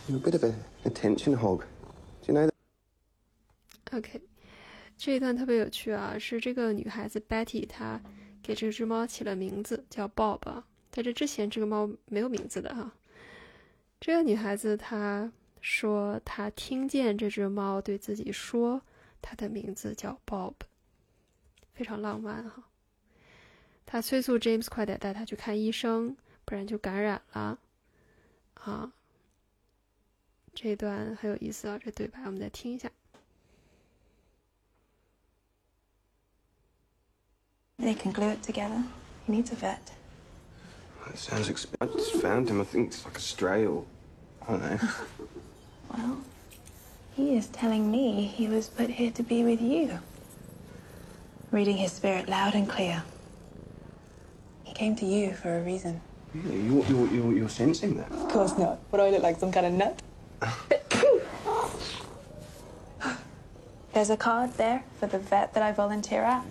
[0.08, 1.66] You're a bit of an attention hog.
[2.22, 3.98] Do you know that?
[3.98, 4.22] Okay.
[4.98, 8.00] 这一段特别有趣啊，是这个女孩子 Betty 她
[8.44, 12.92] 给这只猫起了名字叫 Bob 啊，在这之前这个猫没有名字的哈、
[14.02, 18.82] 这个女孩子她说他听见这只猫对自己说
[19.22, 20.54] 它的名字叫 Bob，
[21.74, 22.63] 非常浪漫哈、
[23.86, 27.60] 他催促 James 快点带他去看医生，不然就感染了
[28.54, 28.93] 啊。
[30.54, 32.89] 这段很有意思啊，这对白我们再听一下。
[37.78, 38.84] They can glue it together.
[39.26, 39.80] He needs a vet.
[41.06, 42.60] That sounds exp- I just found him.
[42.60, 43.86] I think it's like a stray or.
[44.41, 44.78] I don't know.
[46.00, 46.18] Well,
[47.16, 50.00] he is telling me he was put here to be with you.
[51.52, 53.04] Reading his spirit loud and clear.
[54.64, 56.00] He came to you for a reason.
[56.34, 56.62] really?
[56.62, 58.10] You, you, you, you're sensing that?
[58.12, 58.80] Of course not.
[58.90, 60.02] What do I look like, some kind of nut?
[63.94, 66.46] There's a card there for the vet that I volunteer at.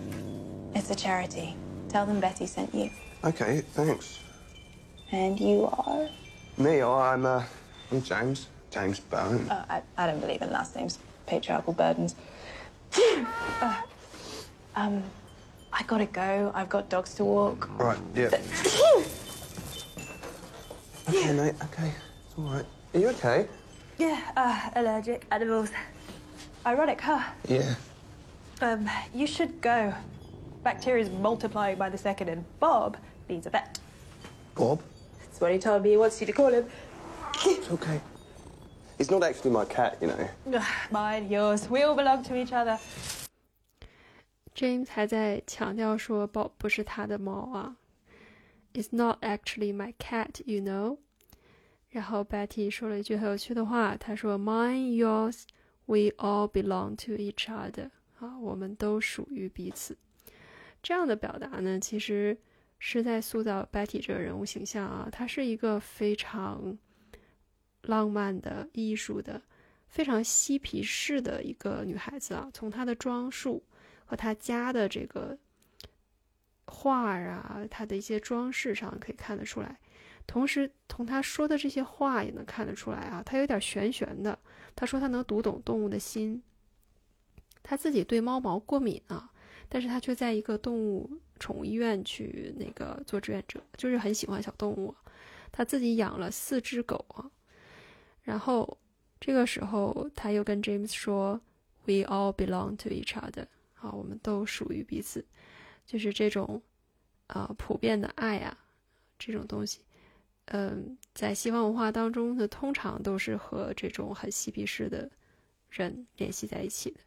[0.74, 1.56] It's a charity.
[1.88, 2.90] Tell them Betty sent you.
[3.24, 4.20] Okay, thanks.
[5.10, 6.10] And you are?
[6.58, 7.44] Me, I'm, uh,
[7.90, 8.48] I'm James.
[8.70, 9.48] James Bowen.
[9.48, 12.14] Uh, I, I don't believe in last names, patriarchal burdens.
[13.60, 13.82] Uh,
[14.76, 15.02] um,
[15.72, 16.52] I gotta go.
[16.54, 17.68] I've got dogs to walk.
[17.78, 18.30] Right, yeah.
[21.08, 21.92] okay, mate, okay.
[22.26, 22.64] It's all right.
[22.94, 23.48] Are you okay?
[23.98, 25.70] Yeah, uh, allergic animals.
[26.64, 27.22] Ironic, huh?
[27.48, 27.74] Yeah.
[28.60, 29.94] Um, you should go.
[30.62, 32.96] Bacteria's multiplying by the second, and Bob
[33.28, 33.78] needs a vet.
[34.54, 34.82] Bob?
[35.20, 36.66] That's what he told me he wants you to call him.
[37.44, 38.00] It's okay.
[38.97, 40.27] He's not actually my cat, you know.
[40.47, 41.67] Ugh, Mine, yours.
[41.69, 42.79] We all belong to each other.
[44.55, 47.75] James 还在强调说，Bob 不是他的猫啊，
[48.73, 50.97] It's not actually my cat, you know。
[51.89, 55.43] 然后 Betty 说了一句很有趣的话，她说：“Mine, yours,
[55.85, 59.97] we all belong to each other。”啊，我们都属于彼此。
[60.81, 62.37] 这样的表达呢，其实
[62.79, 65.07] 是在塑造 Betty 这个人物形象啊。
[65.11, 66.77] 她是一个非常
[67.82, 69.42] 浪漫的、艺术的、
[69.88, 72.50] 非常嬉皮士的一个女孩子啊。
[72.52, 73.64] 从她的装束。
[74.10, 75.36] 和她家的这个
[76.64, 79.78] 画啊，他的一些装饰上可以看得出来，
[80.26, 84.38] 同时从他说的这些话也能看得出来啊，他有点玄玄的。
[84.74, 86.42] 他说他能读懂动物的心，
[87.62, 89.30] 他自己对猫毛过敏啊，
[89.68, 94.94] 但是他却在一个动物宠物医院去那个做志愿者，就是很喜欢小动物，
[95.52, 97.30] 他自己养了四只狗啊。
[98.28, 98.76] 然后
[99.18, 101.40] 这个时候他又跟 James 说
[101.86, 103.46] ：“We all belong to each other。”
[103.80, 105.24] 啊，我们都属于彼此，
[105.86, 106.60] 就是这种，
[107.28, 108.54] 啊，普遍的爱啊，
[109.18, 109.80] 这种东西，
[110.46, 115.10] 嗯，在西方文化当中呢，通常都是和这种很嬉皮士的
[115.70, 117.00] 人联系在一起的。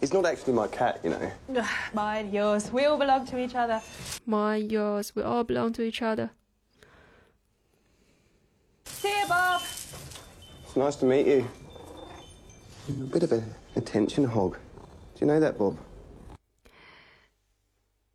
[0.00, 1.64] It's not actually my cat, you know.
[1.94, 2.72] Mine, yours.
[2.72, 3.80] We all belong to each other.
[4.26, 5.10] Mine, yours.
[5.14, 6.30] We all belong to each other.
[9.00, 9.62] See you, Bob.
[10.64, 11.46] It's nice to meet you.
[12.88, 13.44] You're a bit of an
[13.76, 14.56] attention hog.
[15.14, 15.76] Do you know that, Bob?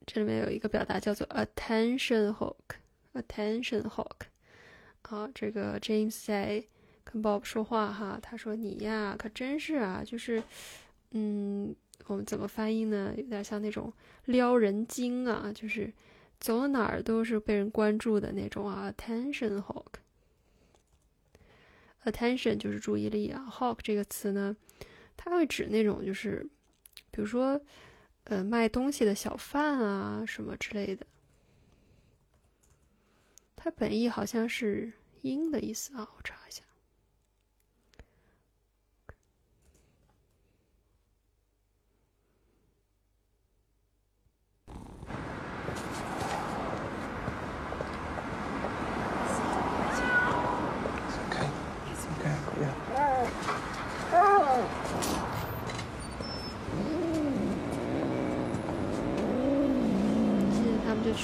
[0.06, 4.26] 这里面有一个表达叫做 attention hog，attention hog。
[5.04, 6.62] 好，这个 James 在
[7.06, 10.44] 跟 Bob 说话哈，他说你呀，可真是啊，就是，
[11.12, 11.74] 嗯，
[12.08, 13.14] 我们怎么翻译呢？
[13.16, 13.94] 有点像那种
[14.26, 15.94] 撩人精啊，就是
[16.42, 19.86] 走到哪儿都是被人关注的那种啊，attention hog。
[22.06, 24.56] Attention 就是注意力啊，hawk 这个词呢，
[25.16, 26.48] 它会指那种就是，
[27.12, 27.60] 比如说，
[28.26, 31.06] 呃，卖东西的小贩啊，什么之类的。
[33.56, 36.64] 它本意好像是鹰的意思啊，我查一下。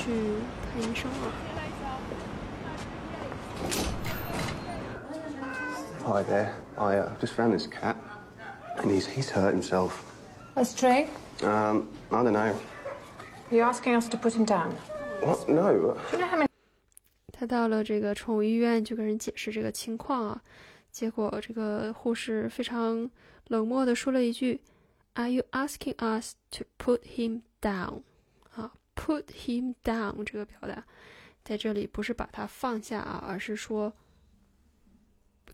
[0.09, 0.11] 去
[0.73, 1.33] 看医生了。
[6.07, 6.53] Hi there.
[6.77, 7.97] I uh, just found this cat,
[8.77, 10.03] and he's he's hurt himself.
[10.55, 11.09] A stray?
[11.43, 12.55] Um, I don't know.
[13.51, 14.75] You're asking us to put him down?
[15.23, 15.49] What?
[15.49, 15.73] No.
[15.73, 16.49] Do you know how many?
[17.33, 20.43] 他到了这个宠物医院，就跟人解释这个情况啊。
[20.93, 23.11] 结果这个护士非常
[23.49, 24.61] 冷漠的说了一句：“
[25.15, 28.03] Are you asking us to put him down？”
[29.09, 30.85] Put him down 这个表达，
[31.45, 33.93] 在这里不是把他放下啊，而是说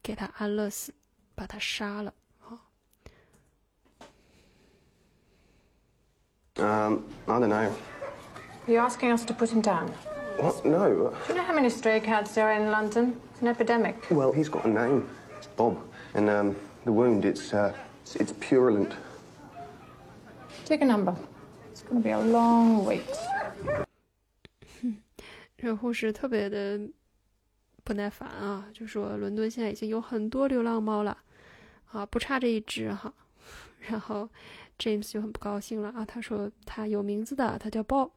[0.02, 0.92] 给他安乐死，
[1.34, 2.60] 把他杀了啊。
[6.56, 7.72] Um, I don't know.
[8.66, 9.90] You're asking us to put him down?
[10.38, 10.64] What?
[10.64, 11.12] No.
[11.26, 13.14] Do you know how many stray cats there are in London?
[13.32, 13.96] It's an epidemic.
[14.10, 15.08] Well, he's got a name.
[15.38, 15.78] It's Bob.
[16.14, 18.92] And um, the wound, it's, uh, it's, it's purulent.
[20.66, 21.16] Take a number.
[21.70, 23.08] It's going to be a long wait.
[25.57, 26.79] 这个护士特别的
[27.83, 31.17] 不耐烦啊，就说伦敦现在已经有很多流浪猫了，
[31.91, 33.13] 啊，不差这一只哈。
[33.87, 34.27] 然后
[34.79, 38.11] James 就很不高兴了啊，他说他有名字的，他叫 Bob。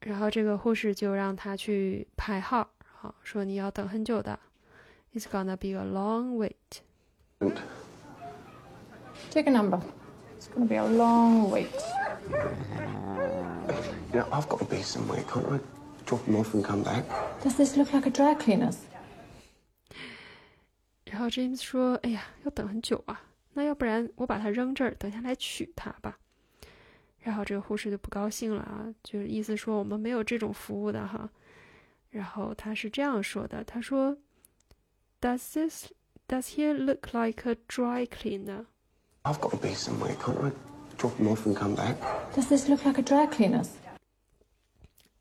[0.00, 4.38] 然后这个护士就让他去排号，好说你要等很久的
[5.14, 6.82] ，It's gonna be a long wait.
[9.30, 9.80] Take a number.
[10.38, 11.68] It's gonna be a long wait.
[14.13, 15.23] You know, I've got to be somewhere.
[15.23, 15.59] Can't I
[16.05, 17.03] drop him off and come back?
[17.43, 18.77] Does this look like a dry cleaner's?
[21.05, 23.21] 然后 James 说：“哎呀，要等很久啊，
[23.53, 26.17] 那要不然我把它扔这儿，等下来取它吧。”
[27.21, 31.29] 然后这个护士就不高兴了啊，就是意思说我们没有这种服务的哈。
[32.11, 34.17] 然后他是这样说的：“他说，
[35.21, 35.91] Does this
[36.27, 38.65] does he look like a dry cleaner?
[39.23, 40.15] I've got to be somewhere.
[40.15, 40.51] Can't I
[40.97, 41.95] drop him off and come back?
[42.35, 43.69] Does this look like a dry cleaner's?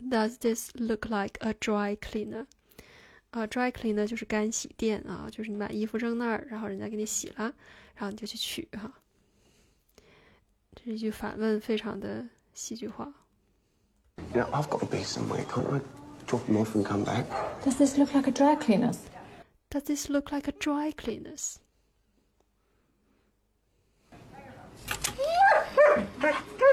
[0.09, 2.47] Does this look like a dry cleaner？
[3.31, 7.53] 啊，dry clean 呢就是干洗店啊，就是你把衣服扔那儿，然后人家给你洗了，
[7.95, 8.93] 然后你就去取哈。
[10.75, 13.13] 这是一句反问，非常的戏剧化。
[14.35, 15.45] You know, I've got to be somewhere.
[15.47, 15.81] Can't I
[16.27, 17.25] drop him off and come back?
[17.65, 18.99] Does this look like a dry cleaner's?
[19.71, 21.57] Does this look like a dry cleaners?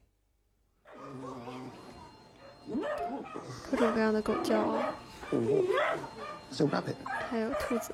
[3.69, 4.93] 各种各样的狗叫啊，
[5.31, 6.95] It's a rabbit.
[7.29, 7.93] 还有兔子。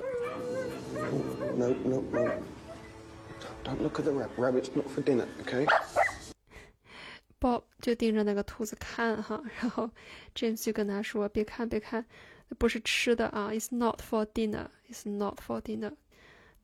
[1.56, 2.30] No, no, no.
[3.64, 4.36] Don't look at the rabbit.
[4.38, 5.66] Rabbit's not for dinner, okay?
[7.81, 9.89] 就盯着那个兔子看哈，然后
[10.35, 12.05] James 就跟他说：“别看，别看，
[12.57, 14.67] 不是吃的啊，It's not for dinner.
[14.89, 15.95] It's not for dinner.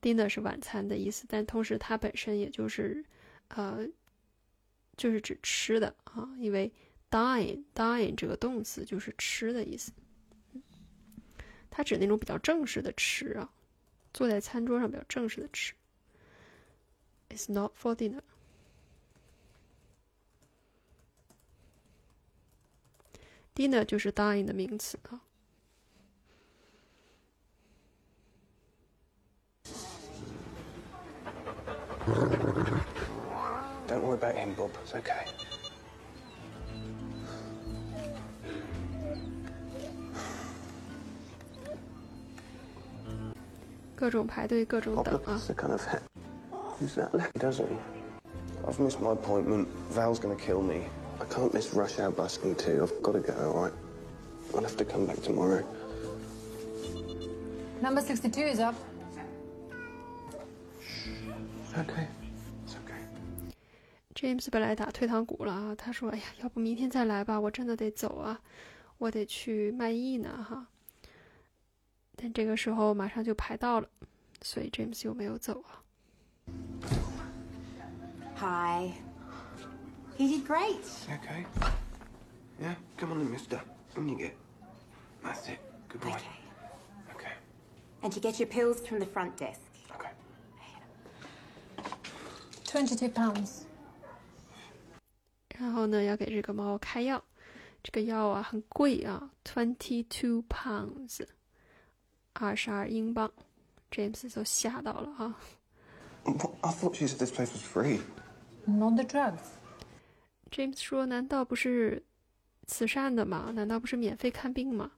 [0.02, 3.04] Dinner 是晚餐的意思，但同时它本身也就是，
[3.48, 3.88] 呃，
[4.98, 6.72] 就是指吃的啊，因为
[7.10, 9.94] dine dine 这个动词就是吃的意思，
[11.70, 13.50] 它指那种比较正式的吃啊，
[14.14, 15.74] 坐在餐桌上比较正式的吃。
[17.30, 18.22] It's not for dinner.”
[23.56, 25.22] Dinner 就是 dine 的名词啊。
[33.88, 34.70] Don't worry about him, Bob.
[34.86, 35.26] It's okay.
[43.96, 45.48] 各种排队，各种等啊 looks。
[45.48, 46.02] the kind of hat.
[46.80, 47.78] Who's that lucky, doesn't he?
[48.68, 49.68] I've missed my appointment.
[49.92, 50.90] Val's gonna kill me.
[51.20, 52.84] I can't miss rush hour busking too.
[52.84, 53.74] I've got to go, all right?
[54.54, 55.64] I'll have to come back tomorrow.
[57.82, 58.76] Number 62 is up.
[60.80, 62.08] It's okay.
[62.66, 63.02] It's okay.
[64.14, 68.40] James 本来打退堂鼓了啊，他说：“哎呀，要不明天再来吧，我真的得走啊，
[68.98, 70.68] 我得去卖艺呢哈。”
[72.16, 73.90] 但这个时候马上就排到了，
[74.42, 75.84] 所以 James 又没有走啊。
[78.38, 78.92] Hi.
[80.19, 80.85] You did great.
[81.09, 81.47] You okay?
[82.61, 82.75] Yeah?
[82.97, 83.61] Come on then, mister.
[83.97, 84.37] On you get.
[85.23, 85.59] That's it.
[85.89, 86.11] Good boy.
[86.11, 86.21] Okay.
[87.15, 87.33] Okay.
[88.03, 89.61] And you get your pills from the front desk.
[89.95, 90.11] Okay.
[92.65, 93.65] 22 pounds.
[95.59, 97.23] 然后呢，要给这个猫开药，
[97.83, 101.27] 这个药啊很贵啊，twenty two pounds，
[102.33, 103.31] 二十二英镑。
[103.91, 105.37] James 就吓到了啊。
[106.25, 106.51] What?
[106.63, 108.01] I thought you said this place was free.
[108.67, 109.41] Not the drugs.
[110.51, 112.03] James 说：“难道不是
[112.67, 113.53] 慈善的吗？
[113.55, 114.91] 难道不是免费看病吗？”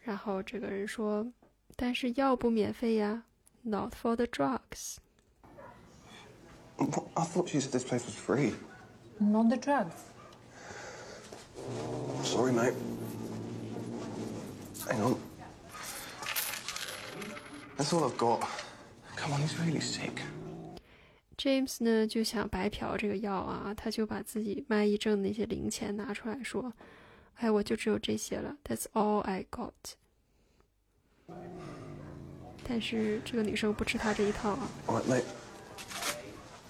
[0.00, 1.32] 然后这个人说：“
[1.76, 3.24] 但是药不免费呀，
[3.62, 4.96] Not for the drugs。
[6.76, 7.04] What?
[7.16, 8.54] I thought you said this place was free.
[9.20, 9.94] Not the drugs.
[12.24, 12.74] Sorry, mate.
[14.88, 15.16] Hang on.
[17.76, 18.40] That's all I've got.
[19.14, 20.22] Come on, he's really sick.
[21.37, 26.73] James 呢就想白嫖这个药啊，他就把自己卖艺挣的那些零钱拿出来说
[27.37, 29.71] ：“哎，我就只有这些了，That's all I got。”
[32.67, 34.67] 但是这个女生不吃他这一套啊。
[34.87, 35.23] All right, mate.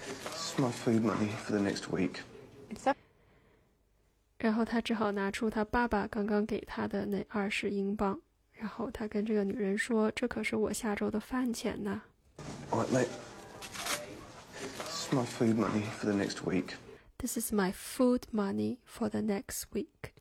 [0.05, 2.17] This my food money for the next week.
[4.37, 8.19] 然后他只好拿出他爸爸刚刚给他的那二十英镑，
[8.51, 12.01] 然后他跟这个女人说：“这可是我下周的饭钱呐。
[15.06, 16.74] is my food money for the next week.
[17.18, 20.12] This is my food money for the next week。”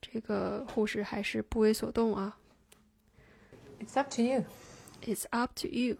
[0.00, 2.38] 这个护士还是不为所动啊。
[3.80, 4.44] It's up to you.
[5.02, 5.98] It's up to you.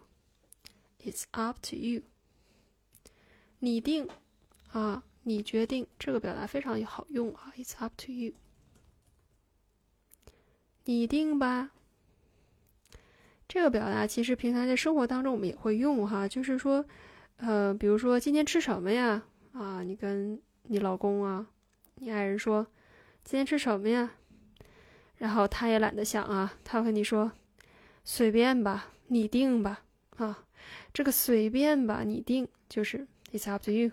[0.99, 2.03] It's up to you.
[3.59, 4.07] 你定
[4.71, 5.87] 啊，你决定。
[5.99, 7.53] 这个表达非常好用啊。
[7.57, 8.33] It's up to you.
[10.85, 11.71] 你定吧。
[13.47, 16.85] 这个表达其实平常在生活当中我们也会用哈，就是说，
[17.40, 19.22] 呃，比如说今天吃什么呀？
[19.52, 21.46] 啊，你跟你老公啊，
[21.96, 22.66] 你爱人说
[23.24, 24.12] 今天吃什么呀？
[25.16, 27.32] 然后他也懒得想啊，他会跟你说
[28.04, 29.82] 随便吧，你定吧
[30.16, 30.44] 啊，
[30.92, 33.90] 这个随便吧，你定就是 It's up to you。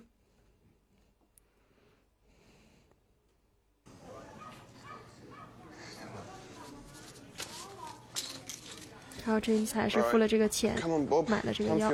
[9.25, 11.91] 然后 James 还是付了这个钱 on, 买了这个药.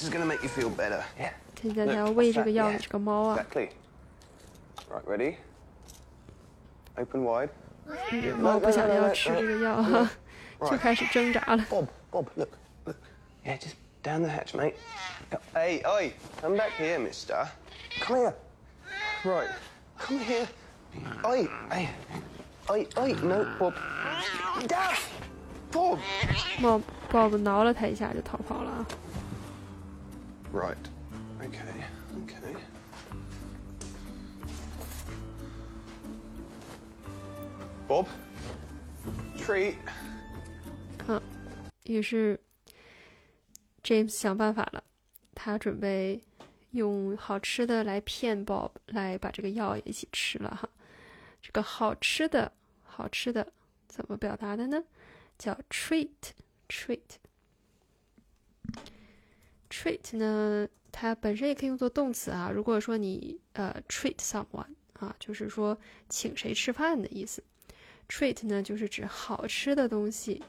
[0.00, 1.02] This is going to make you feel better.
[1.18, 1.32] Yeah.
[1.62, 3.70] 现在他要喂这个药给这个猫啊， Exactly.
[4.90, 5.36] Right, ready?
[6.96, 7.50] Open wide.
[8.10, 10.10] 这猫不想要吃这个药哈，
[10.60, 11.64] 就开始挣扎了。
[11.70, 12.50] Bob, Bob, look,
[12.84, 12.96] look.
[13.44, 14.74] Yeah, just down the hatch, mate.
[15.54, 17.48] Hey, oi, come back here, mister.
[18.00, 18.34] Come here.
[19.24, 19.50] Right,
[19.98, 20.46] come here.
[21.24, 21.88] Oi, hey.
[22.68, 23.74] Oi, oi, no, Bob.
[24.66, 25.08] Daff!
[25.70, 25.98] Bob!
[26.60, 28.86] Bob Bob 挠了他一下就逃跑了啊。
[30.51, 30.75] Right.
[31.39, 31.85] Okay,
[32.23, 32.55] okay.
[37.87, 38.05] Bob?
[39.37, 39.75] Treat.
[41.07, 41.21] 嗯，
[41.83, 42.39] 于是
[43.83, 44.83] James 想办法了，
[45.33, 46.21] 他准备
[46.71, 50.69] 用好吃的来骗 Bob，来把这个药也一起吃了哈。
[51.41, 52.51] 这个好吃的，
[52.83, 53.51] 好吃的
[53.87, 54.83] 怎么表达的呢？
[55.37, 56.09] 叫 treat。
[56.69, 56.99] treat
[59.71, 62.51] Treat 呢，它本身也可以用作动词啊。
[62.53, 64.67] 如果说你呃 treat someone
[64.99, 65.77] 啊，就是说
[66.09, 67.41] 请谁吃饭的意思。
[68.09, 70.43] treat 呢，就是指好吃的东西。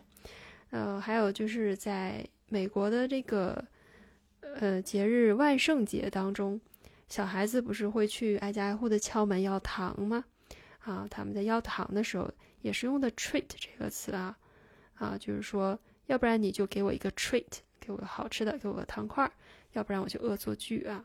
[0.71, 3.65] 呃，还有就是在美国的这个
[4.41, 6.61] 呃节日万圣节当中，
[7.09, 10.25] 小孩子不是会去挨家挨户的敲门要糖吗？
[10.81, 12.29] 啊，他们在要糖的时候
[12.63, 14.37] 也是用的 treat 这个词啊，
[14.95, 19.32] 啊，就是说，要不然你就给我一个 treat，给我个好吃的，给我个糖块儿，
[19.74, 21.04] 要不然我就恶作剧啊。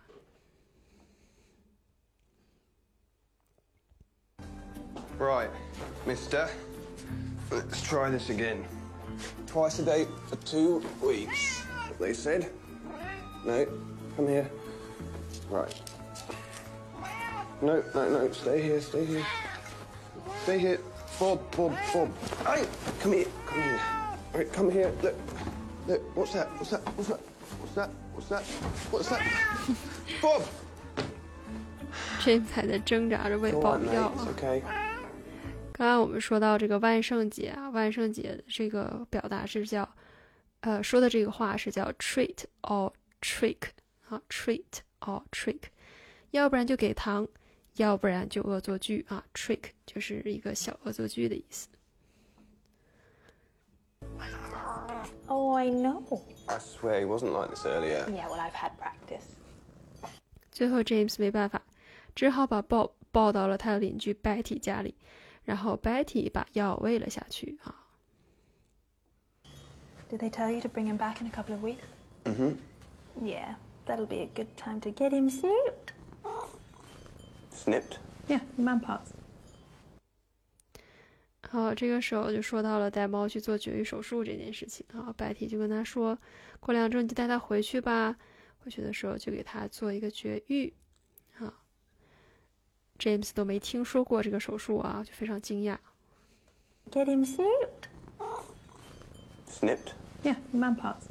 [5.18, 5.51] Right,
[6.07, 6.49] mister.
[7.51, 8.64] Let's try this again.
[9.47, 11.62] Twice a day for two weeks.
[11.88, 12.51] What they said?
[13.45, 13.66] No,
[14.16, 14.51] come here.
[15.51, 15.74] Right.
[17.61, 19.24] No, no, no, stay here, stay here.
[20.43, 20.80] Stay here.
[21.20, 22.09] Bob, Bob, Bob.
[22.45, 22.66] Hey,
[23.01, 23.80] come here, come here.
[24.32, 24.90] All right, come here.
[25.03, 25.14] Look,
[26.15, 26.47] what's that?
[26.57, 26.81] What's that?
[26.95, 27.19] What's that?
[28.13, 28.43] What's that?
[28.91, 29.21] What's that?
[30.21, 30.41] Bob!
[32.19, 34.27] James 还在挣扎着喂 All 爆 right, 药啊.
[35.71, 39.88] 刚刚我们说到这个万圣节啊，万圣节的这个表达是叫，
[40.61, 43.57] 呃，说的这个话是叫 treat or trick
[44.09, 44.63] 啊，treat
[45.01, 45.61] or trick，
[46.31, 47.27] 要不然就给糖，
[47.75, 51.67] 要不然就恶作剧啊，trick 就是一个小恶作剧的意思。
[55.28, 56.03] Oh, I know.
[56.49, 58.07] I swear he wasn't like this earlier.
[58.09, 59.24] Yeah, well, I've had practice.
[60.51, 61.62] 最后 James 没办法，
[62.14, 64.95] 只好把 Bob 抱到了他的邻居 Betty 家里，
[65.45, 67.74] 然后 Betty 把药喂了下去啊。
[70.11, 71.84] Did they tell you to bring him back in a couple of weeks?
[72.24, 72.57] Mm-hmm.
[73.22, 73.55] Yeah,
[73.86, 75.93] that'll be a good time to get him snooped.
[77.51, 77.99] Snipped.
[78.28, 79.12] Yeah, man parts.
[81.50, 85.14] 好，这个时候就说到了带猫去做绝育手术这件事情啊。
[85.16, 86.18] 白体就跟他说，
[86.60, 88.18] 过两周你就带它回去吧。
[88.60, 90.74] 回去的时候就给它做一个绝育
[91.39, 91.54] 啊。
[93.00, 95.78] James 都没听说过这个手术啊，就非常惊讶。
[96.91, 97.88] Get him snipped.
[99.50, 99.93] Snipped.
[100.24, 101.06] Yeah, man parts.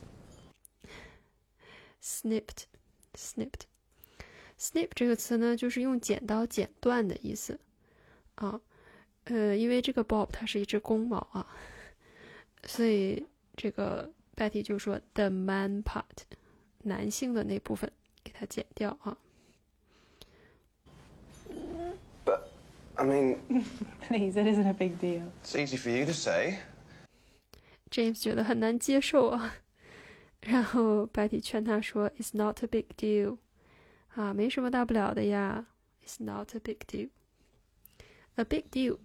[2.03, 2.65] snipped
[3.15, 3.63] snipped
[4.59, 7.59] snip 这个词呢，就是用剪刀剪断的意思
[8.37, 8.61] 啊。
[9.27, 11.47] 呃，因为这个 Bob 它是一只公猫啊，
[12.65, 16.25] 所以这个 Betty 就说 the man part，
[16.85, 17.91] 男性的那部分
[18.23, 19.17] 给它剪掉啊。
[22.25, 22.41] But,
[22.95, 23.39] I mean,
[24.09, 25.23] Please, it isn't a big deal.
[25.43, 26.59] it's easy for you to say.
[27.91, 29.55] James 觉得很难接受啊，
[30.43, 33.39] 然后 Betty 劝他说：“It's not a big deal，
[34.15, 35.67] 啊，没什么大不了的呀。
[36.05, 37.11] It's not a big deal。
[38.37, 38.99] A big deal，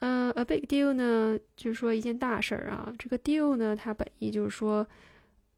[0.00, 2.92] 嗯、a big deal 呢，就是说一件大事儿啊。
[2.98, 4.86] 这个 deal 呢，它本意就是说，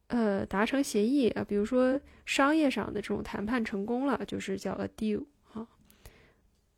[0.07, 5.67] 呃，达成协议啊，比如说商业上的这种谈判成功了，就是叫 a deal 啊。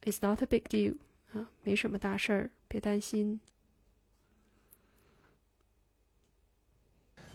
[0.01, 0.97] It's not a big deal，
[1.34, 3.39] 啊，没什么大事儿，别担心。”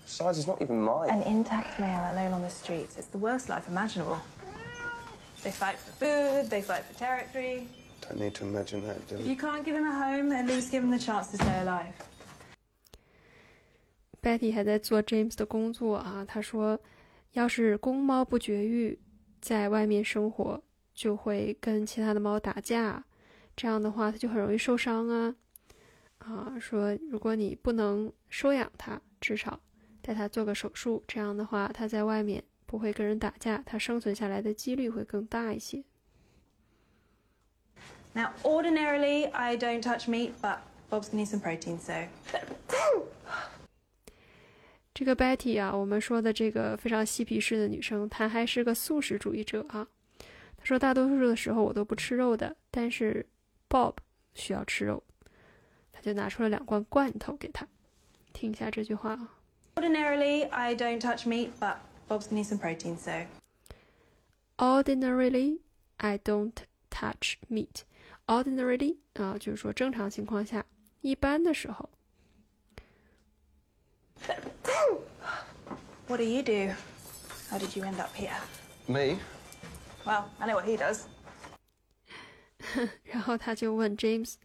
[0.06, 1.10] Besides, it's not even mine.
[1.10, 2.96] An intact male alone on the streets.
[2.96, 4.18] It's the worst life imaginable.
[5.42, 7.68] They fight for food, they fight for territory.
[8.10, 9.26] I need to imagine her doing.
[9.26, 11.92] You can't give him a home and he's give him the chance to stay alive。
[14.22, 16.80] Betty 还在做 James 的工作啊，她说
[17.32, 18.98] 要是公猫不绝育，
[19.40, 20.62] 在外面生活
[20.94, 23.04] 就会跟其他的猫打架，
[23.54, 25.34] 这样的话它就很容易受伤啊。
[26.18, 29.60] 啊，说如果你不能收养它，至少
[30.02, 35.84] 带它做个手术，这样的话它在外面不会跟人打架，它生存下来的几率会更大一些。
[38.17, 42.07] Now, ordinarily, I don't touch meat, but Bob's gonna need some protein, so.
[44.93, 49.87] 这个 Betty 啊，我们说的这个非常嬉皮士的女生，她还是个素食主义者啊。
[50.55, 53.25] 她说，大多数的时候我都不吃肉的，但是
[53.67, 53.95] Bob
[54.35, 55.03] 需要吃肉，
[55.91, 57.67] 她就拿出了两罐罐头给他。
[58.31, 59.29] 听一下这句话啊。
[59.75, 61.77] Ordinarily, I don't touch meat, but
[62.07, 63.25] Bob's gonna need some protein, so
[64.57, 65.61] Ordinarily,
[65.97, 66.53] I don't
[66.91, 67.83] touch meat.
[68.27, 70.65] Ordinarily 啊、就是说正常情况下，
[71.01, 71.89] 一般的时候。
[76.07, 76.73] what do you do?
[77.49, 78.39] How did you end up here?
[78.87, 79.19] Me?
[80.05, 81.03] Well, I know what he does.
[83.03, 84.35] 然后他就问 James：“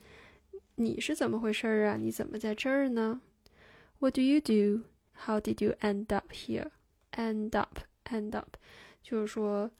[0.74, 1.96] 你是怎么回事儿啊？
[1.96, 3.20] 你怎么在这儿呢？
[3.98, 4.84] What do you do?
[5.26, 6.70] How did you end up here?
[7.12, 8.56] End up, end up，
[9.02, 9.70] 就是说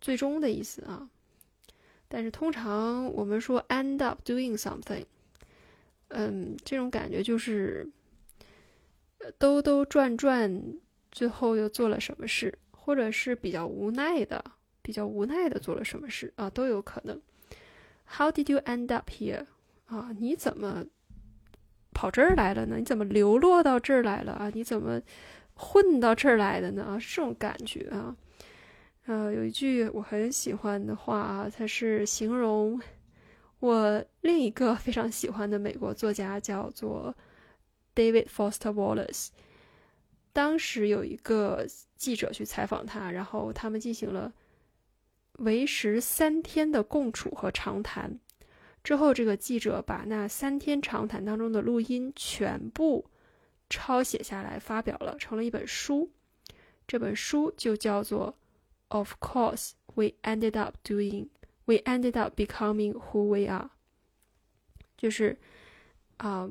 [0.00, 1.08] 最终的意思啊。
[2.13, 5.05] 但是通常我们说 end up doing something，
[6.09, 7.89] 嗯，这种感觉就是
[9.37, 10.61] 兜兜转转，
[11.09, 14.43] 最后又做了什么事，或者是比较无奈的，
[14.81, 17.21] 比较无奈的做了什么事啊，都有可能。
[18.17, 19.45] How did you end up here？
[19.85, 20.85] 啊，你怎么
[21.93, 22.75] 跑这儿来了呢？
[22.75, 24.51] 你怎么流落到这儿来了啊？
[24.53, 25.01] 你怎么
[25.53, 26.83] 混到这儿来的呢？
[26.83, 28.17] 啊，这种感觉啊。
[29.05, 32.79] 呃，有一句我很喜欢的话啊，它是形容
[33.59, 37.15] 我另一个非常喜欢的美国作家，叫做
[37.95, 39.29] David Foster Wallace。
[40.33, 44.31] 当时有一个记者去采访他，然后他们进行了
[45.39, 48.19] 为时三天的共处和长谈。
[48.83, 53.05] 之后，这个记者把那三天长谈当中的录音全部
[53.69, 56.09] 抄写下来，发表了，成了一本书。
[56.87, 58.37] 这本书就叫做
[58.90, 61.28] Of course, we ended up doing,
[61.66, 63.70] we ended up becoming who we are。
[64.96, 65.38] 就是
[66.18, 66.48] 啊、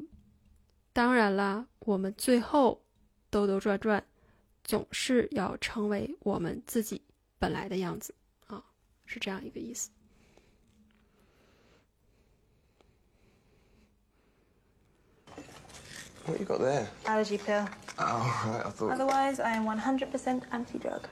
[0.94, 2.84] 当然啦，我们最后
[3.30, 4.04] 兜兜转转，
[4.64, 7.02] 总是要成为我们自己
[7.40, 8.14] 本来的样子
[8.48, 8.64] 啊，
[9.06, 9.90] 是这样一个意思。
[16.28, 16.88] What you got there?
[17.06, 17.68] Allergy pill.
[17.98, 18.92] Oh, right, I thought.
[18.92, 21.04] Otherwise, I am 100% anti-drug.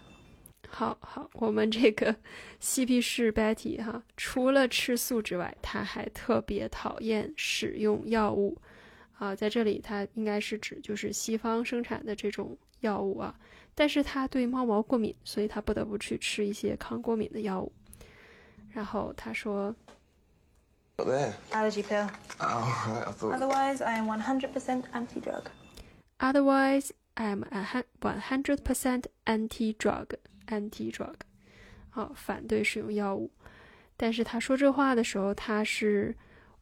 [0.70, 2.14] 好好，我们这个
[2.60, 8.56] 嬉皮士 Betty 哈，除了吃素之外，她还特别讨厌使用药物
[9.18, 9.34] 啊。
[9.34, 13.34] 在这里，它应该是指就是西方生产的这种药物啊。
[13.74, 17.72] 但是她对猫毛过敏，所以她不得不去吃一些抗过敏的药物。
[18.70, 19.74] 然后她说
[20.96, 21.32] Got there?
[21.52, 22.08] Allergy pill.
[22.40, 23.32] Oh, right, I thought.
[23.36, 30.16] Otherwise, I am 100% anti-drug.，Otherwise I'm a one hundred percent anti-drug,
[30.48, 31.14] anti-drug，
[31.90, 33.30] 啊，反对使用药物。
[33.96, 36.14] 但是他说这话的时候，他是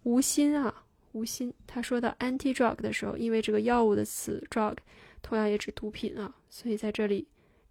[0.03, 1.53] 无心啊，无心。
[1.67, 4.77] 他说到 anti-drug 的时候，因为这个药物的词 drug
[5.23, 7.29] 同样也指毒品啊，所以在这里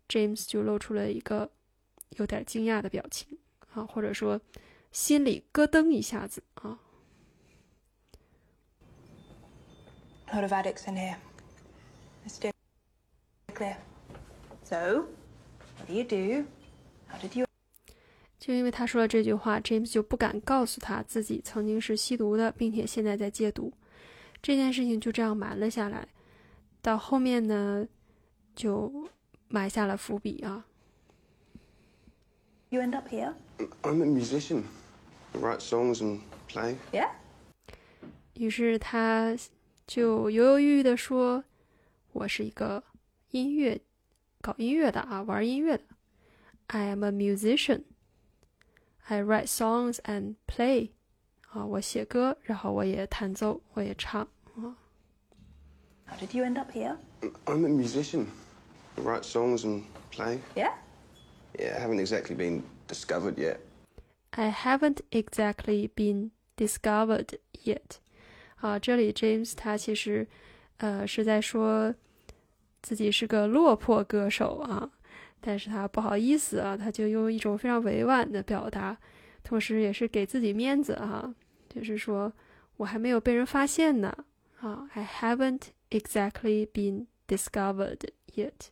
[0.07, 1.51] James 就露出了一个
[2.11, 3.37] 有点惊讶的表情
[3.73, 4.39] 啊，或者说
[4.91, 6.79] 心里咯噔一下子啊。
[10.27, 11.17] A lot of addicts in here.
[12.25, 12.51] It's dead
[13.53, 13.77] clear.
[14.63, 15.05] So,
[15.77, 16.45] what do you do?
[17.07, 17.45] How did you
[18.39, 23.73] 就因为他说了这句话，James 就不敢告诉他自己曾经是吸毒的，并且现在在戒毒。
[24.41, 26.07] 这件事情就这样瞒了下来。
[26.81, 27.87] 到后面呢，
[28.55, 29.09] 就
[29.47, 30.65] 埋下了伏笔啊。
[32.69, 33.33] you end up here?
[33.81, 34.63] I'm a musician.
[35.33, 36.75] I write songs and play.
[36.91, 37.09] Yeah.
[38.35, 39.35] 于是他
[39.87, 41.43] 就犹犹豫豫的说
[42.11, 42.83] ：“我是一个
[43.31, 43.79] 音乐，
[44.44, 45.84] 搞音乐的啊，玩音乐的。
[46.68, 47.82] I am a musician.
[49.06, 50.90] I write songs and play.
[51.50, 54.28] 啊，我写歌，然后我也弹奏，我也唱。
[56.06, 56.96] How did you end up here?
[57.44, 58.26] I'm a musician.
[58.96, 60.40] I write songs and play.
[60.54, 60.72] Yeah.
[61.58, 63.58] Yeah, I haven't exactly been discovered yet.
[64.30, 67.98] I haven't exactly been discovered yet。
[68.56, 70.28] 啊，这里 James 他其实
[70.78, 71.94] 呃是在说
[72.84, 74.90] 自己是个落魄歌手啊，
[75.40, 78.96] 但是他不好意思啊，他就用一种非常委婉的表达，
[79.42, 81.34] 同时也是给自己面子啊，
[81.68, 82.32] 就是说
[82.76, 84.24] 我还没有被人发现呢
[84.60, 87.98] 啊，I haven't exactly been discovered
[88.34, 88.70] yet。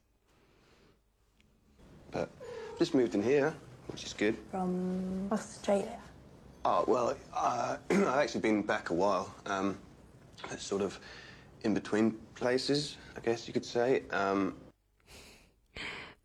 [2.10, 2.28] But
[2.78, 3.52] just moved in here,
[3.92, 4.36] which is good.
[4.50, 6.00] From Australia.
[6.64, 9.28] Oh, well, uh, I've actually been back a while.
[9.46, 9.76] Um,
[10.50, 10.98] it's sort of
[11.63, 14.03] In between places, I guess you could say.
[14.09, 14.53] Um,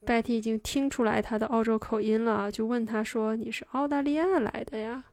[0.07, 5.05] Betty 已经听出来他的澳洲口音了，就问他说：“你是澳大利亚来的呀？”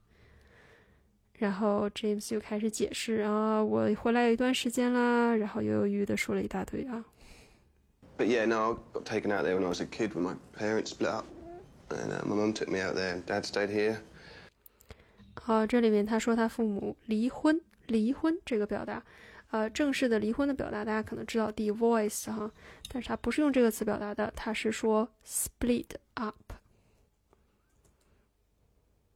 [1.38, 7.04] 然后 James 就开始解释啊，我回来有一段时间啦，然后犹犹豫豫的说了一大堆啊。
[8.18, 10.92] but yeah, no, I got taken out there when I was a kid when my parents
[10.92, 11.26] split up.
[11.90, 13.98] And uh, my mum took me out there and dad stayed here.
[15.36, 19.04] 好，这里面他说他父母离婚，离婚这个表达，
[19.56, 22.52] 呃正式的离婚的表达，大家可能知道 divorce 哈，
[22.90, 26.36] 但是它不是用这个词表达的，它是说 split up。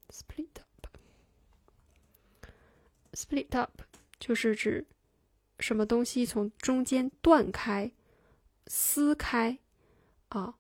[0.09, 0.47] split
[3.11, 3.81] up，split up
[4.17, 4.85] 就是指
[5.59, 7.91] 什么东西从中间断开、
[8.67, 9.59] 撕开
[10.29, 10.55] 啊。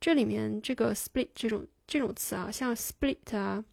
[0.00, 3.64] 这里面这个 split 这种这种词啊，像 split 啊，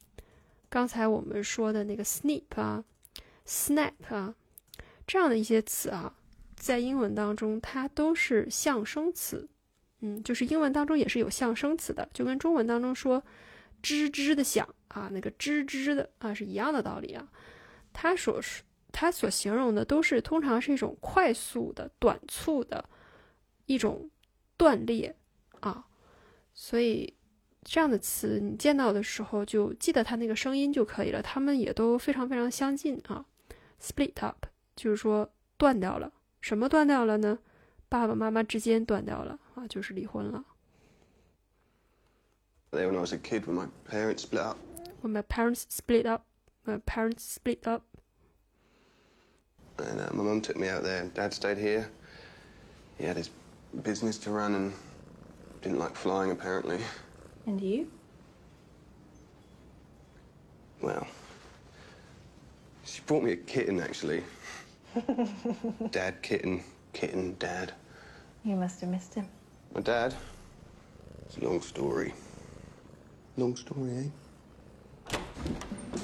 [0.70, 2.86] 刚才我们说的那个 snip 啊、
[3.46, 4.36] snap 啊，
[5.08, 6.14] 这样的一些词啊，
[6.56, 9.47] 在英文当中它都是象声词。
[10.01, 13.24] 嗯，就是英文当中也是有象声词的，就跟中文当中说
[13.82, 17.28] 吱吱的响啊，那个吱吱的啊是一样的道理啊。
[17.93, 18.41] 它所
[18.91, 22.88] 它所形容的都是通常是一种快速的、短促的
[23.66, 24.10] 一种
[24.58, 25.16] 断裂
[25.62, 25.86] 啊。
[26.53, 27.14] 所以，
[27.64, 31.22] 这样的词你见到的时候就记得它那个声音就可以了。
[31.22, 33.26] 它们也都非常非常相近啊。
[33.82, 34.45] Split up
[34.77, 37.39] 就是说断掉了，什么断掉了呢？
[37.89, 40.45] 爸爸妈妈之间断掉了啊，就是离婚了。
[42.71, 44.59] There when I was a kid, when my parents split up.
[45.03, 46.23] When my parents split up,
[46.64, 47.83] my parents split up.
[49.79, 51.91] And uh, my mum took me out there, and Dad stayed here.
[52.97, 53.31] He had his
[53.83, 54.73] business to run and
[55.62, 56.79] didn't like flying, apparently.
[57.47, 57.91] And you?
[60.81, 61.07] Well,
[62.85, 64.23] she brought me a kitten, actually.
[65.91, 66.62] dad, kitten,
[66.93, 67.73] kitten, dad.
[68.45, 69.27] You must have missed him.
[69.75, 70.14] My dad?
[71.27, 72.12] It's a long story.
[73.37, 75.16] Long story, eh?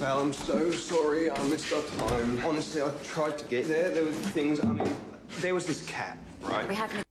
[0.01, 2.41] Well, I'm so sorry I missed our time.
[2.45, 3.91] Honestly, I tried to get there.
[3.91, 4.95] There were things, I mean,
[5.41, 6.69] there was this cat, right?
[6.69, 7.03] We have an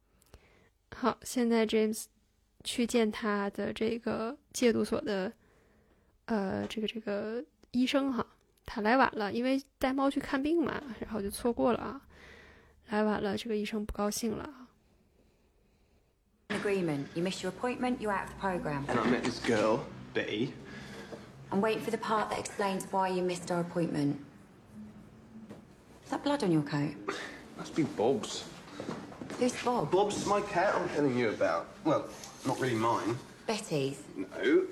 [0.95, 2.05] 好，现在 James
[2.63, 5.33] 去见他的这个戒毒所的，
[6.25, 8.25] 呃，这个这个医生哈，
[8.65, 12.01] 他来晚了，因为带猫去看病嘛，然后就错过了啊，
[12.89, 14.67] 来晚了，这个医生不高兴了啊。
[16.49, 17.05] agreement.
[17.15, 18.85] You missed your appointment, you're out of the programme.
[18.87, 19.81] And I met this girl,
[20.13, 20.53] Betty.
[21.51, 24.17] I'm waiting for the part that explains why you missed our appointment.
[26.03, 26.95] Is that blood on your coat?
[27.57, 28.45] Must be Bob's.
[29.39, 29.91] Who's Bob?
[29.91, 31.67] Bob's my cat I'm telling you about.
[31.83, 32.05] Well,
[32.45, 33.17] not really mine.
[33.47, 33.99] Betty's.
[34.15, 34.63] No.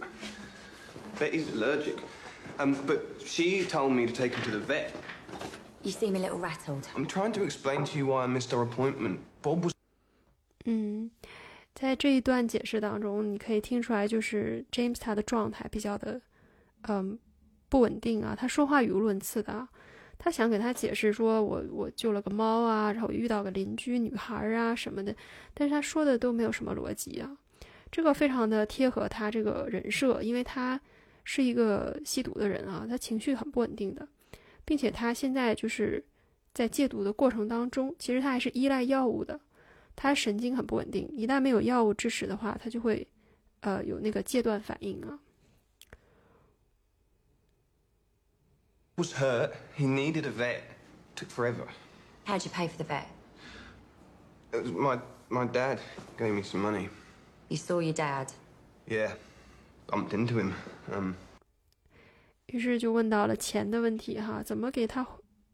[1.20, 1.98] Betty's allergic.
[2.57, 4.93] Um, but she told me to take him to the vet.
[5.83, 6.89] You seem a little rattled.
[6.97, 9.19] I'm trying to explain to you why I missed our appointment.
[9.43, 9.73] Bob was
[10.65, 11.11] 嗯，
[11.75, 16.21] 在这一段解释当中，你可以听出来，就是 James 他的状态比较的，
[16.89, 17.19] 嗯，
[17.69, 18.35] 不稳定啊。
[18.39, 19.69] 他说话语无伦次的啊。
[20.19, 25.15] 他想给他解释说，我我救了个猫啊，然后遇到个邻居女孩啊什么的，
[25.55, 27.39] 但是他说的都没有什么逻辑啊。
[27.91, 30.79] 这个非常的贴合他这个人设，因为他
[31.31, 34.09] 是一个吸毒的人啊，他情绪很不稳定的，
[34.65, 36.03] 并且他现在就是
[36.55, 39.39] 在戒毒的过程当中，其实他还是依赖药物的。
[39.95, 43.07] 他神经很不稳定，一旦没有药物支持的话，他就会，
[43.61, 45.21] 呃，有那个戒断反应啊。
[48.97, 49.53] was hurt.
[49.77, 50.63] He needed a vet.
[51.15, 51.69] Took forever.
[52.27, 53.07] How'd you pay for the vet?
[54.53, 54.99] It was my
[55.29, 55.79] my dad
[56.17, 56.89] gave me some money.
[57.49, 58.33] You saw your dad.
[58.87, 59.13] Yeah,
[59.89, 60.53] bumped into him.
[60.93, 61.15] Um,
[62.47, 65.07] 于是就问到了钱的问题哈，怎么给他，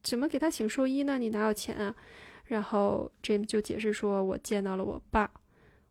[0.02, 1.18] 怎么给他请兽医呢？
[1.18, 1.94] 你哪有钱啊？
[2.44, 5.30] 然后 Jim 就解释说，我见到了我爸，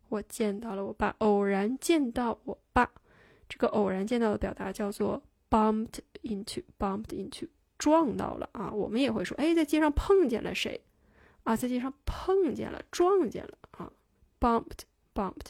[0.08, 2.90] 我见到了我爸，偶然见到我爸。
[3.48, 8.70] 这个偶然见到的表达叫做 bumped into，bumped into，撞到了啊。
[8.70, 10.80] 我们也会说，哎，在街上碰见了谁
[11.42, 11.54] 啊？
[11.54, 13.92] 在街上碰见了，撞见了啊
[14.40, 15.48] bumped，bumped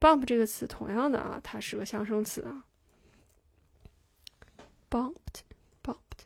[0.00, 2.64] bump 这个词同样的啊，它是个象声词啊。
[4.88, 5.40] bumped,
[5.82, 6.24] bumped,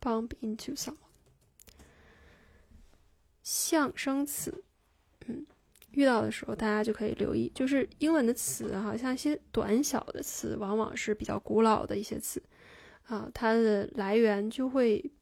[0.00, 0.96] bump into someone。
[3.42, 4.64] 象声词，
[5.26, 5.46] 嗯，
[5.90, 12.42] 遇到的时候大家就可以留意，就是英文的词哈，像一些短小的词，往往是比较古老的一些词
[13.06, 15.12] 啊，它的来源就会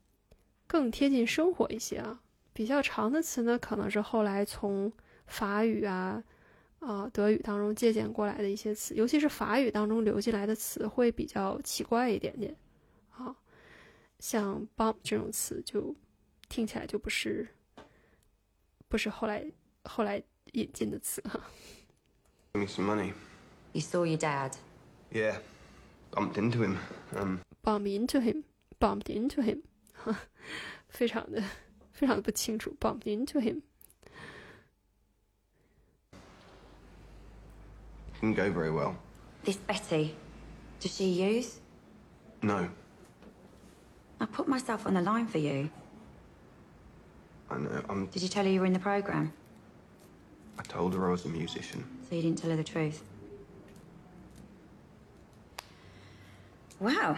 [0.66, 2.20] 更贴近生活一些啊。
[2.52, 4.92] 比较长的词呢，可能是后来从
[5.26, 6.22] 法语啊、
[6.80, 12.56] 啊德语当中借鉴过来的一些词，尤其是法语当中流进来的词会比较奇怪一点点。
[13.10, 13.36] 啊，
[14.18, 15.94] 像 bump 这种词就
[16.48, 17.46] 听起来就不是
[18.88, 19.44] 不是后来
[19.84, 20.22] 后来
[20.52, 21.40] 引进的词哈。
[22.52, 23.12] Give me some money.
[23.72, 24.54] You saw your dad.
[25.12, 25.38] Yeah,
[26.10, 26.76] bumped into him.
[27.12, 28.44] Um, bump into him,
[28.78, 29.62] bumped into him，
[30.88, 31.42] 非常的
[31.92, 33.62] 非常的不清楚，bumped into him。
[38.21, 38.95] didn't go very well.
[39.43, 40.15] This Betty.
[40.79, 41.59] Does she use?
[42.41, 42.69] No,
[44.19, 45.69] I put myself on the line for you.
[47.49, 47.81] I know.
[47.89, 48.07] I'm.
[48.07, 49.33] Did you tell her you were in the program?
[50.57, 51.83] I told her I was a musician.
[52.09, 53.03] So you didn't tell her the truth?
[56.79, 57.17] Wow.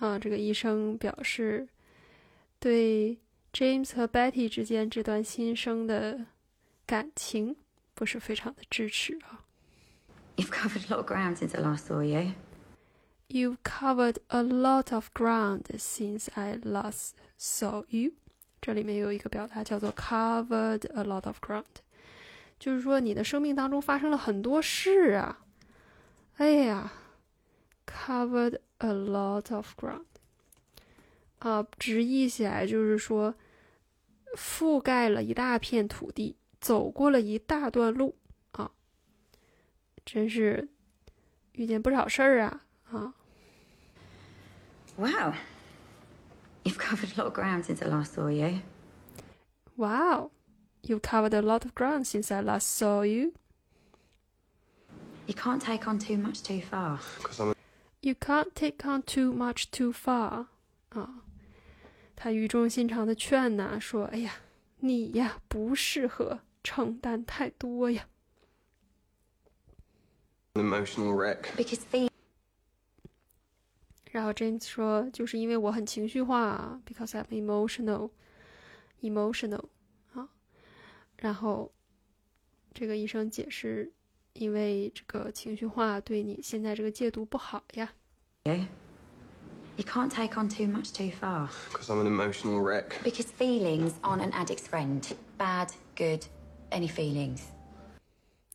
[0.00, 1.68] 啊，这个医生表示
[2.58, 3.18] 对
[3.52, 6.26] James 和 Betty 之间这段新生的
[6.84, 7.56] 感情
[8.00, 9.44] 不是非常的支持啊。
[10.36, 12.32] You've covered a lot of ground since I last saw you.
[13.28, 18.12] You've covered a lot of ground since I last saw you。
[18.60, 21.64] 这里面有一个表达叫做 covered a lot of ground，
[22.58, 25.44] 就是说你的生命当中发生了很多事啊。
[26.36, 26.92] 哎呀，
[27.86, 30.04] covered a lot of ground，
[31.38, 33.34] 啊，直译起来就是说
[34.36, 38.15] 覆盖了一大片土地， 走过了一大段路
[38.51, 38.71] 啊，
[40.05, 40.69] 真是
[41.53, 43.15] 遇见不少事儿啊啊。
[44.95, 45.33] Wow.
[46.63, 48.61] You've covered a lot of ground since I last saw you.
[49.75, 50.29] Wow,
[50.83, 53.33] you've covered a lot of ground since I last saw you.
[55.25, 56.99] You can't take on too much too far.
[58.01, 60.47] You can't take on too much too far.
[60.89, 61.23] 啊，
[62.15, 64.33] 他语重心长的劝呐、说：“哎呀，
[64.81, 68.07] 你呀不适合承担太多呀。
[70.53, 71.43] emotional wreck.
[71.55, 72.09] Because feelings
[74.11, 78.11] ”然后 James 说：“就是因为我很情绪化啊，because I'm emotional,
[79.01, 79.69] emotional
[80.13, 80.27] 啊。”
[81.17, 81.71] 然后
[82.73, 83.93] 这个医生解释，
[84.33, 87.93] 因为这个情绪化对你现在这个戒毒不好呀。
[88.43, 88.65] you.
[89.77, 91.47] You can't take on too much too far.
[91.71, 93.01] Because I'm an emotional wreck.
[93.03, 95.01] Because feelings aren't an addict's friend.
[95.37, 96.25] Bad, good,
[96.70, 97.40] any feelings.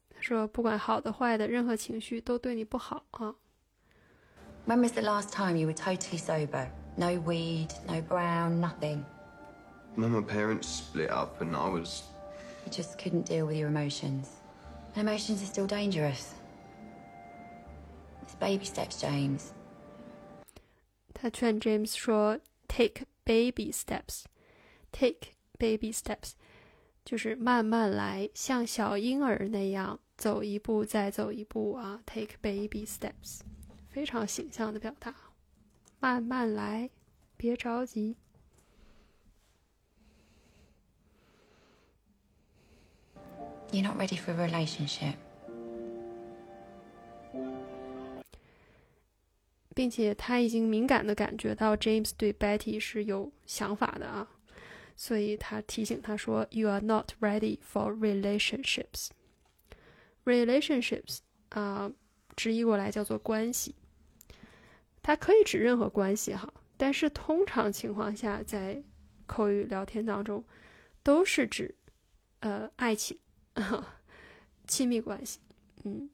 [0.09, 3.36] 他说：“不管好的坏的，任何情绪都对你不好啊。
[4.67, 6.69] When was the last time you were totally sober?
[6.95, 9.03] No weed, no brown, nothing.
[9.95, 12.03] When my parents split up and I was.
[12.65, 14.27] You just couldn't deal with your emotions.
[14.93, 16.34] And emotions are still dangerous.
[18.21, 19.51] It's baby steps, James.
[21.13, 24.25] 他劝 James 说：“Take baby steps,
[24.91, 26.34] take baby steps，
[27.07, 32.02] 就是慢慢来，像小婴儿那样走一步再走一步啊。
[32.04, 33.42] Take baby steps，
[33.88, 35.14] 非常形象的表达，
[36.00, 36.90] 慢慢来，
[37.36, 38.16] 别着急。
[43.70, 45.14] You're not ready for a relationship.
[49.76, 54.26] 并且他已经敏感的感觉到 James 对 Betty 是有想法的啊，
[54.97, 59.11] 所以他提醒他说：“You are not ready for relationships。”
[60.24, 61.18] relationships
[61.51, 61.92] 啊、
[62.34, 63.76] 直译过来叫做关系，
[65.03, 68.82] 它可以指任何关系哈，但是通常情况下在
[69.26, 70.44] 口语聊天当中
[71.03, 71.74] 都是指
[72.40, 73.16] 呃爱情、
[74.66, 75.38] 亲密关系，
[75.84, 76.11] 嗯。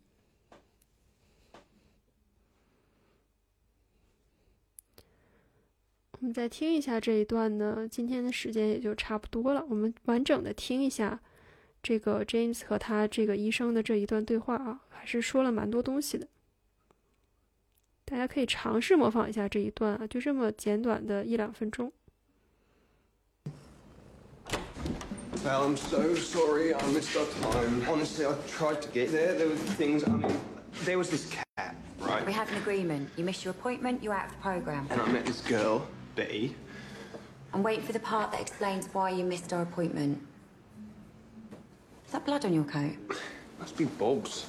[6.23, 9.67] 我们再听一下这一段呢，今天的时间也就差不多了。
[9.69, 11.19] 我们完整的听一下
[11.83, 16.29] 这个 James 和他这个医生的这一段对话啊，还是说了蛮多东西的。
[18.05, 21.93] 大家可以尝试模仿一下这一段啊，就这么简短的一两分钟。
[25.45, 27.83] Well, I'm so sorry I missed our time.
[27.91, 29.35] Honestly, I tried to get there.
[29.35, 30.37] There were things, I mean,
[30.85, 32.25] there was this cat, right?
[32.25, 33.09] We have an agreement.
[33.17, 34.87] You miss your appointment, you're out of the programme.
[34.89, 35.83] And I met this girl,
[36.15, 36.55] Betty.
[37.55, 40.21] I'm waiting for the part that explains why you missed our appointment.
[42.07, 42.97] Is that blood on your coat?
[43.59, 44.47] Must be Bob's.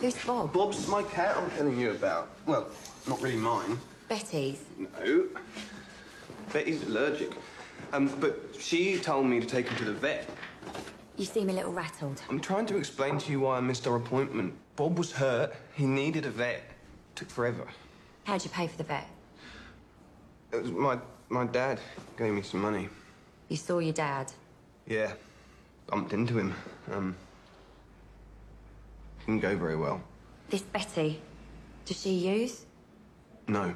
[0.00, 0.52] Who's Bob?
[0.52, 2.30] Bob's my cat I'm telling you about.
[2.46, 2.68] Well,
[3.08, 3.78] not really mine.
[4.08, 4.64] Betty's.
[4.78, 5.28] No.
[6.52, 7.32] Betty's allergic.
[7.92, 10.28] Um, but she told me to take him to the vet.
[11.16, 12.22] You seem a little rattled.
[12.30, 14.54] I'm trying to explain to you why I missed our appointment.
[14.76, 15.54] Bob was hurt.
[15.74, 16.62] He needed a vet.
[17.14, 17.66] Took forever.
[18.24, 19.08] How'd you pay for the vet?
[20.52, 20.98] It was my
[21.30, 21.80] my dad
[22.18, 22.88] gave me some money.
[23.48, 24.30] You saw your dad.
[24.86, 25.12] Yeah,
[25.86, 26.54] bumped into him.
[26.92, 27.16] Um,
[29.20, 30.02] didn't go very well.
[30.50, 31.20] This Betty.
[31.86, 32.66] Does she use?
[33.48, 33.74] No,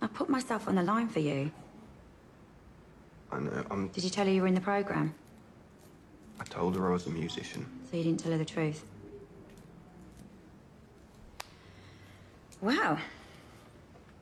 [0.00, 1.50] I put myself on the line for you.
[3.30, 3.64] I know.
[3.70, 3.88] I'm.
[3.88, 5.14] Did you tell her you were in the programme?
[6.40, 7.66] I told her I was a musician.
[7.90, 8.84] So you didn't tell her the truth?
[12.60, 12.98] Wow.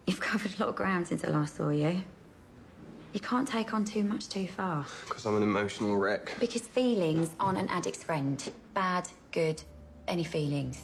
[0.06, 2.02] You've covered a lot of ground since I last saw you.
[3.12, 4.86] You can't take on too much too far.
[5.08, 6.34] Because I'm an emotional wreck.
[6.38, 8.42] Because feelings aren't an addict's friend.
[8.74, 9.62] Bad, good,
[10.06, 10.82] any feelings.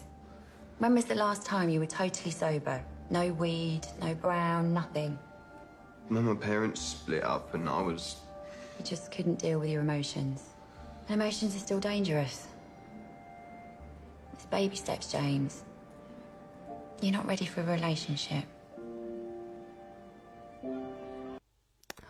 [0.79, 2.83] When was the last time you were totally sober?
[3.11, 5.19] No weed, no brown, nothing.
[6.09, 8.17] when my parents split up and I was.
[8.79, 10.43] You just couldn't deal with your emotions.
[11.09, 12.49] And emotions are still dangerous.
[14.33, 15.63] It's baby steps, James.
[17.01, 18.45] You're not ready for a relationship.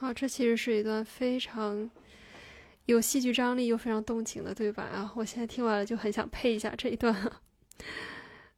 [0.03, 1.89] 好，这其实是一段非常
[2.87, 5.13] 有戏剧张力又非常动情的对白啊！
[5.15, 7.15] 我现在听完了就很想配一下这一段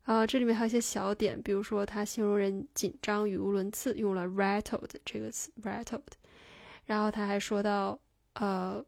[0.05, 0.27] 啊。
[0.27, 6.01] 这里面还有一些小点，比如说他形容人紧张、语无伦次，用了 rattled 这个词，rattled。
[6.87, 8.01] 然后他还说到，
[8.33, 8.83] 呃，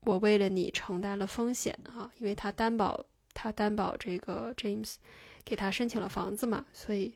[0.00, 4.96] 我为了你承担了风险啊，因为他担保，他担保这个 James
[5.44, 7.14] 给他申请了房子嘛，所以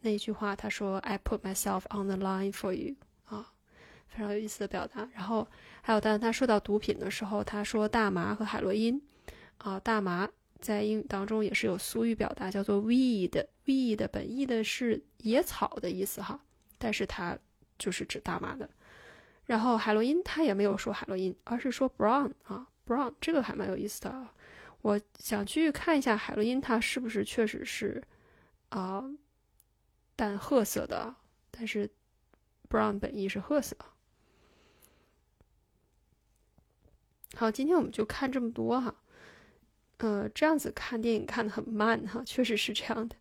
[0.00, 2.96] 那句话他说 I put myself on the line for you。
[4.12, 5.08] 非常有意思的表达。
[5.14, 5.48] 然后
[5.80, 9.00] 还有，当他说到毒品的时候，他说大麻和海洛因。
[9.58, 10.28] 啊，大麻
[10.60, 13.46] 在英语当中也是有俗语表达，叫做 weed。
[13.64, 16.40] weed 本意的是野草的意思哈，
[16.78, 17.38] 但是它
[17.78, 18.68] 就是指大麻的。
[19.44, 24.28] 然后海洛因他也没有说海洛因，而是说 brown 啊，brown 这个还蛮有意思的。
[24.80, 28.02] 我想去看一下海洛因它是不是确实是
[28.70, 29.04] 啊
[30.16, 31.14] 淡褐色的，
[31.52, 31.88] 但是
[32.68, 33.76] brown 本意是褐色。
[37.34, 38.94] 好，今天我们就看这么多哈，
[39.98, 43.16] 呃，这样子看电影看的很慢哈，确实是这样的。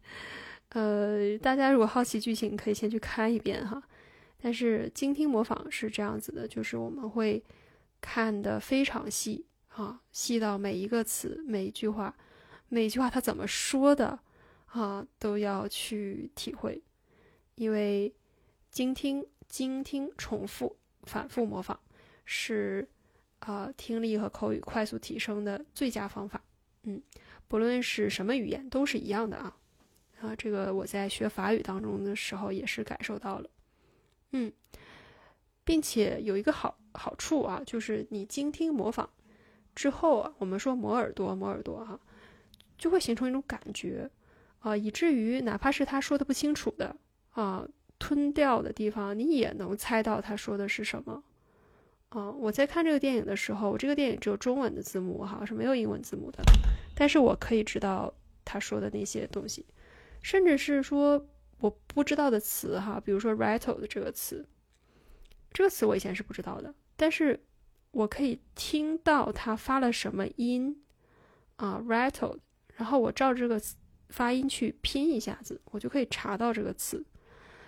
[0.70, 3.82] 呃，大家如果好奇剧情，可以先去看一遍哈。
[4.42, 7.42] 但是精听模仿是这样子的，就是我们会
[8.02, 12.14] 看的非常细啊，细到每一个词、每一句话、
[12.68, 14.20] 每一句话它怎么说的
[14.66, 16.84] 啊，都要去体会，
[17.56, 18.14] 因为
[18.70, 21.80] 精听、精听、重复、反复模仿
[22.26, 22.90] 是。
[23.42, 26.42] 啊，听力和口语快速提升的最佳方法，
[26.84, 27.02] 嗯，
[27.48, 29.58] 不论是什么语言都是一样的啊，
[30.22, 33.50] 啊，这个我在学法语当中的时候也是感受到了，
[34.32, 34.54] 嗯，
[35.64, 39.10] 并且有一个好好处啊，就是你精听模仿
[39.74, 42.00] 之后啊，我们说磨耳朵磨耳朵哈，
[42.78, 44.10] 就会形成一种感觉。
[44.60, 46.96] 啊，以至于哪怕是他说的不清楚的
[47.32, 47.68] 啊，
[47.98, 51.24] 吞掉的地方，你也能猜到他说的是什么。
[52.12, 56.44] 啊，我在看这个电影的时候，我这个电影只有中文的字幕哈，是没有英文字幕的，
[56.94, 59.66] 但是我可以知道他说的那些东西，
[60.22, 61.26] 甚至是说
[61.60, 64.46] 我不知道的词哈，比如说 rattle 的这个词，
[65.54, 67.42] 这个词我以前是不知道的，但是
[67.92, 70.84] 我可以听到他发了什么音
[71.56, 72.38] 啊，rattle，
[72.76, 73.58] 然后我照这个
[74.10, 77.06] 发音去拼一下子，我就可以查到这个词，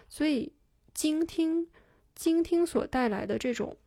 [0.10, 0.52] 所以
[0.94, 1.70] 精听，
[2.14, 3.78] 精听所带来的这种。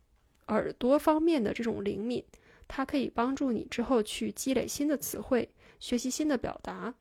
[0.47, 2.23] 耳朵方面的这种灵敏，
[2.67, 6.93] 它可以帮助你之后去积累新的词汇，学习新的表达。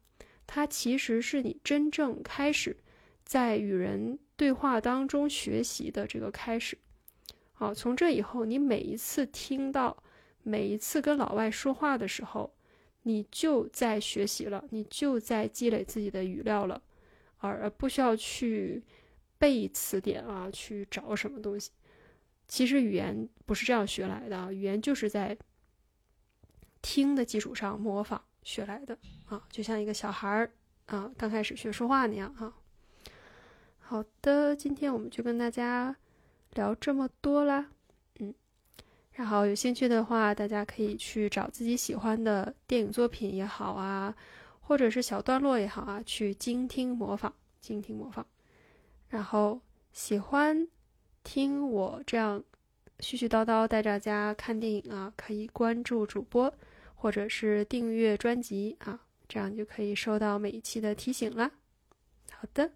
[0.47, 2.77] 它其实是你真正开始
[3.25, 6.79] 在与人对话当中学习的这个开始。
[7.53, 10.03] 好，从这以后，你每一次听到，
[10.43, 12.55] 每一次跟老外说话的时候，
[13.03, 16.81] 你就在学习了，你就在积累自己的语料了，
[17.39, 18.83] 而不需要去
[19.39, 21.71] 背词典啊，去找什么东西。
[22.49, 25.37] 其实语言不是这样学来的，语言就是在
[26.81, 28.97] 听的基础上模仿学来的
[29.29, 30.53] 啊，就像一个小孩儿
[30.87, 32.55] 啊刚开始学说话那样啊。
[33.81, 35.97] 好的，今天我们就跟大家
[36.55, 37.67] 聊这么多啦，
[38.21, 38.33] 嗯，
[39.13, 44.15] 然后有兴趣的话，大家可以去找自己喜欢的电影作品也好啊，
[44.61, 48.25] 或者是小段落也好啊，去精听模仿，精听模仿，
[49.09, 49.61] 然后
[49.93, 50.69] 喜欢。
[51.27, 52.41] 听我这样
[53.01, 56.55] 絮絮叨叨带大家看电影啊，可以关注主播，
[56.95, 61.51] 或者是订阅专辑啊，这样就可以收到每一期的提醒啦。
[62.31, 62.71] 好的，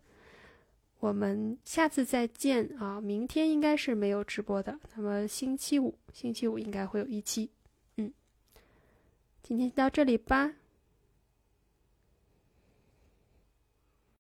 [0.99, 3.01] 我们下次再见啊！
[3.01, 7.49] 明天应该是没有直播的，那么星期五，星期五应该会有一期。
[7.99, 8.13] 嗯，
[9.45, 10.53] 今天到这里吧。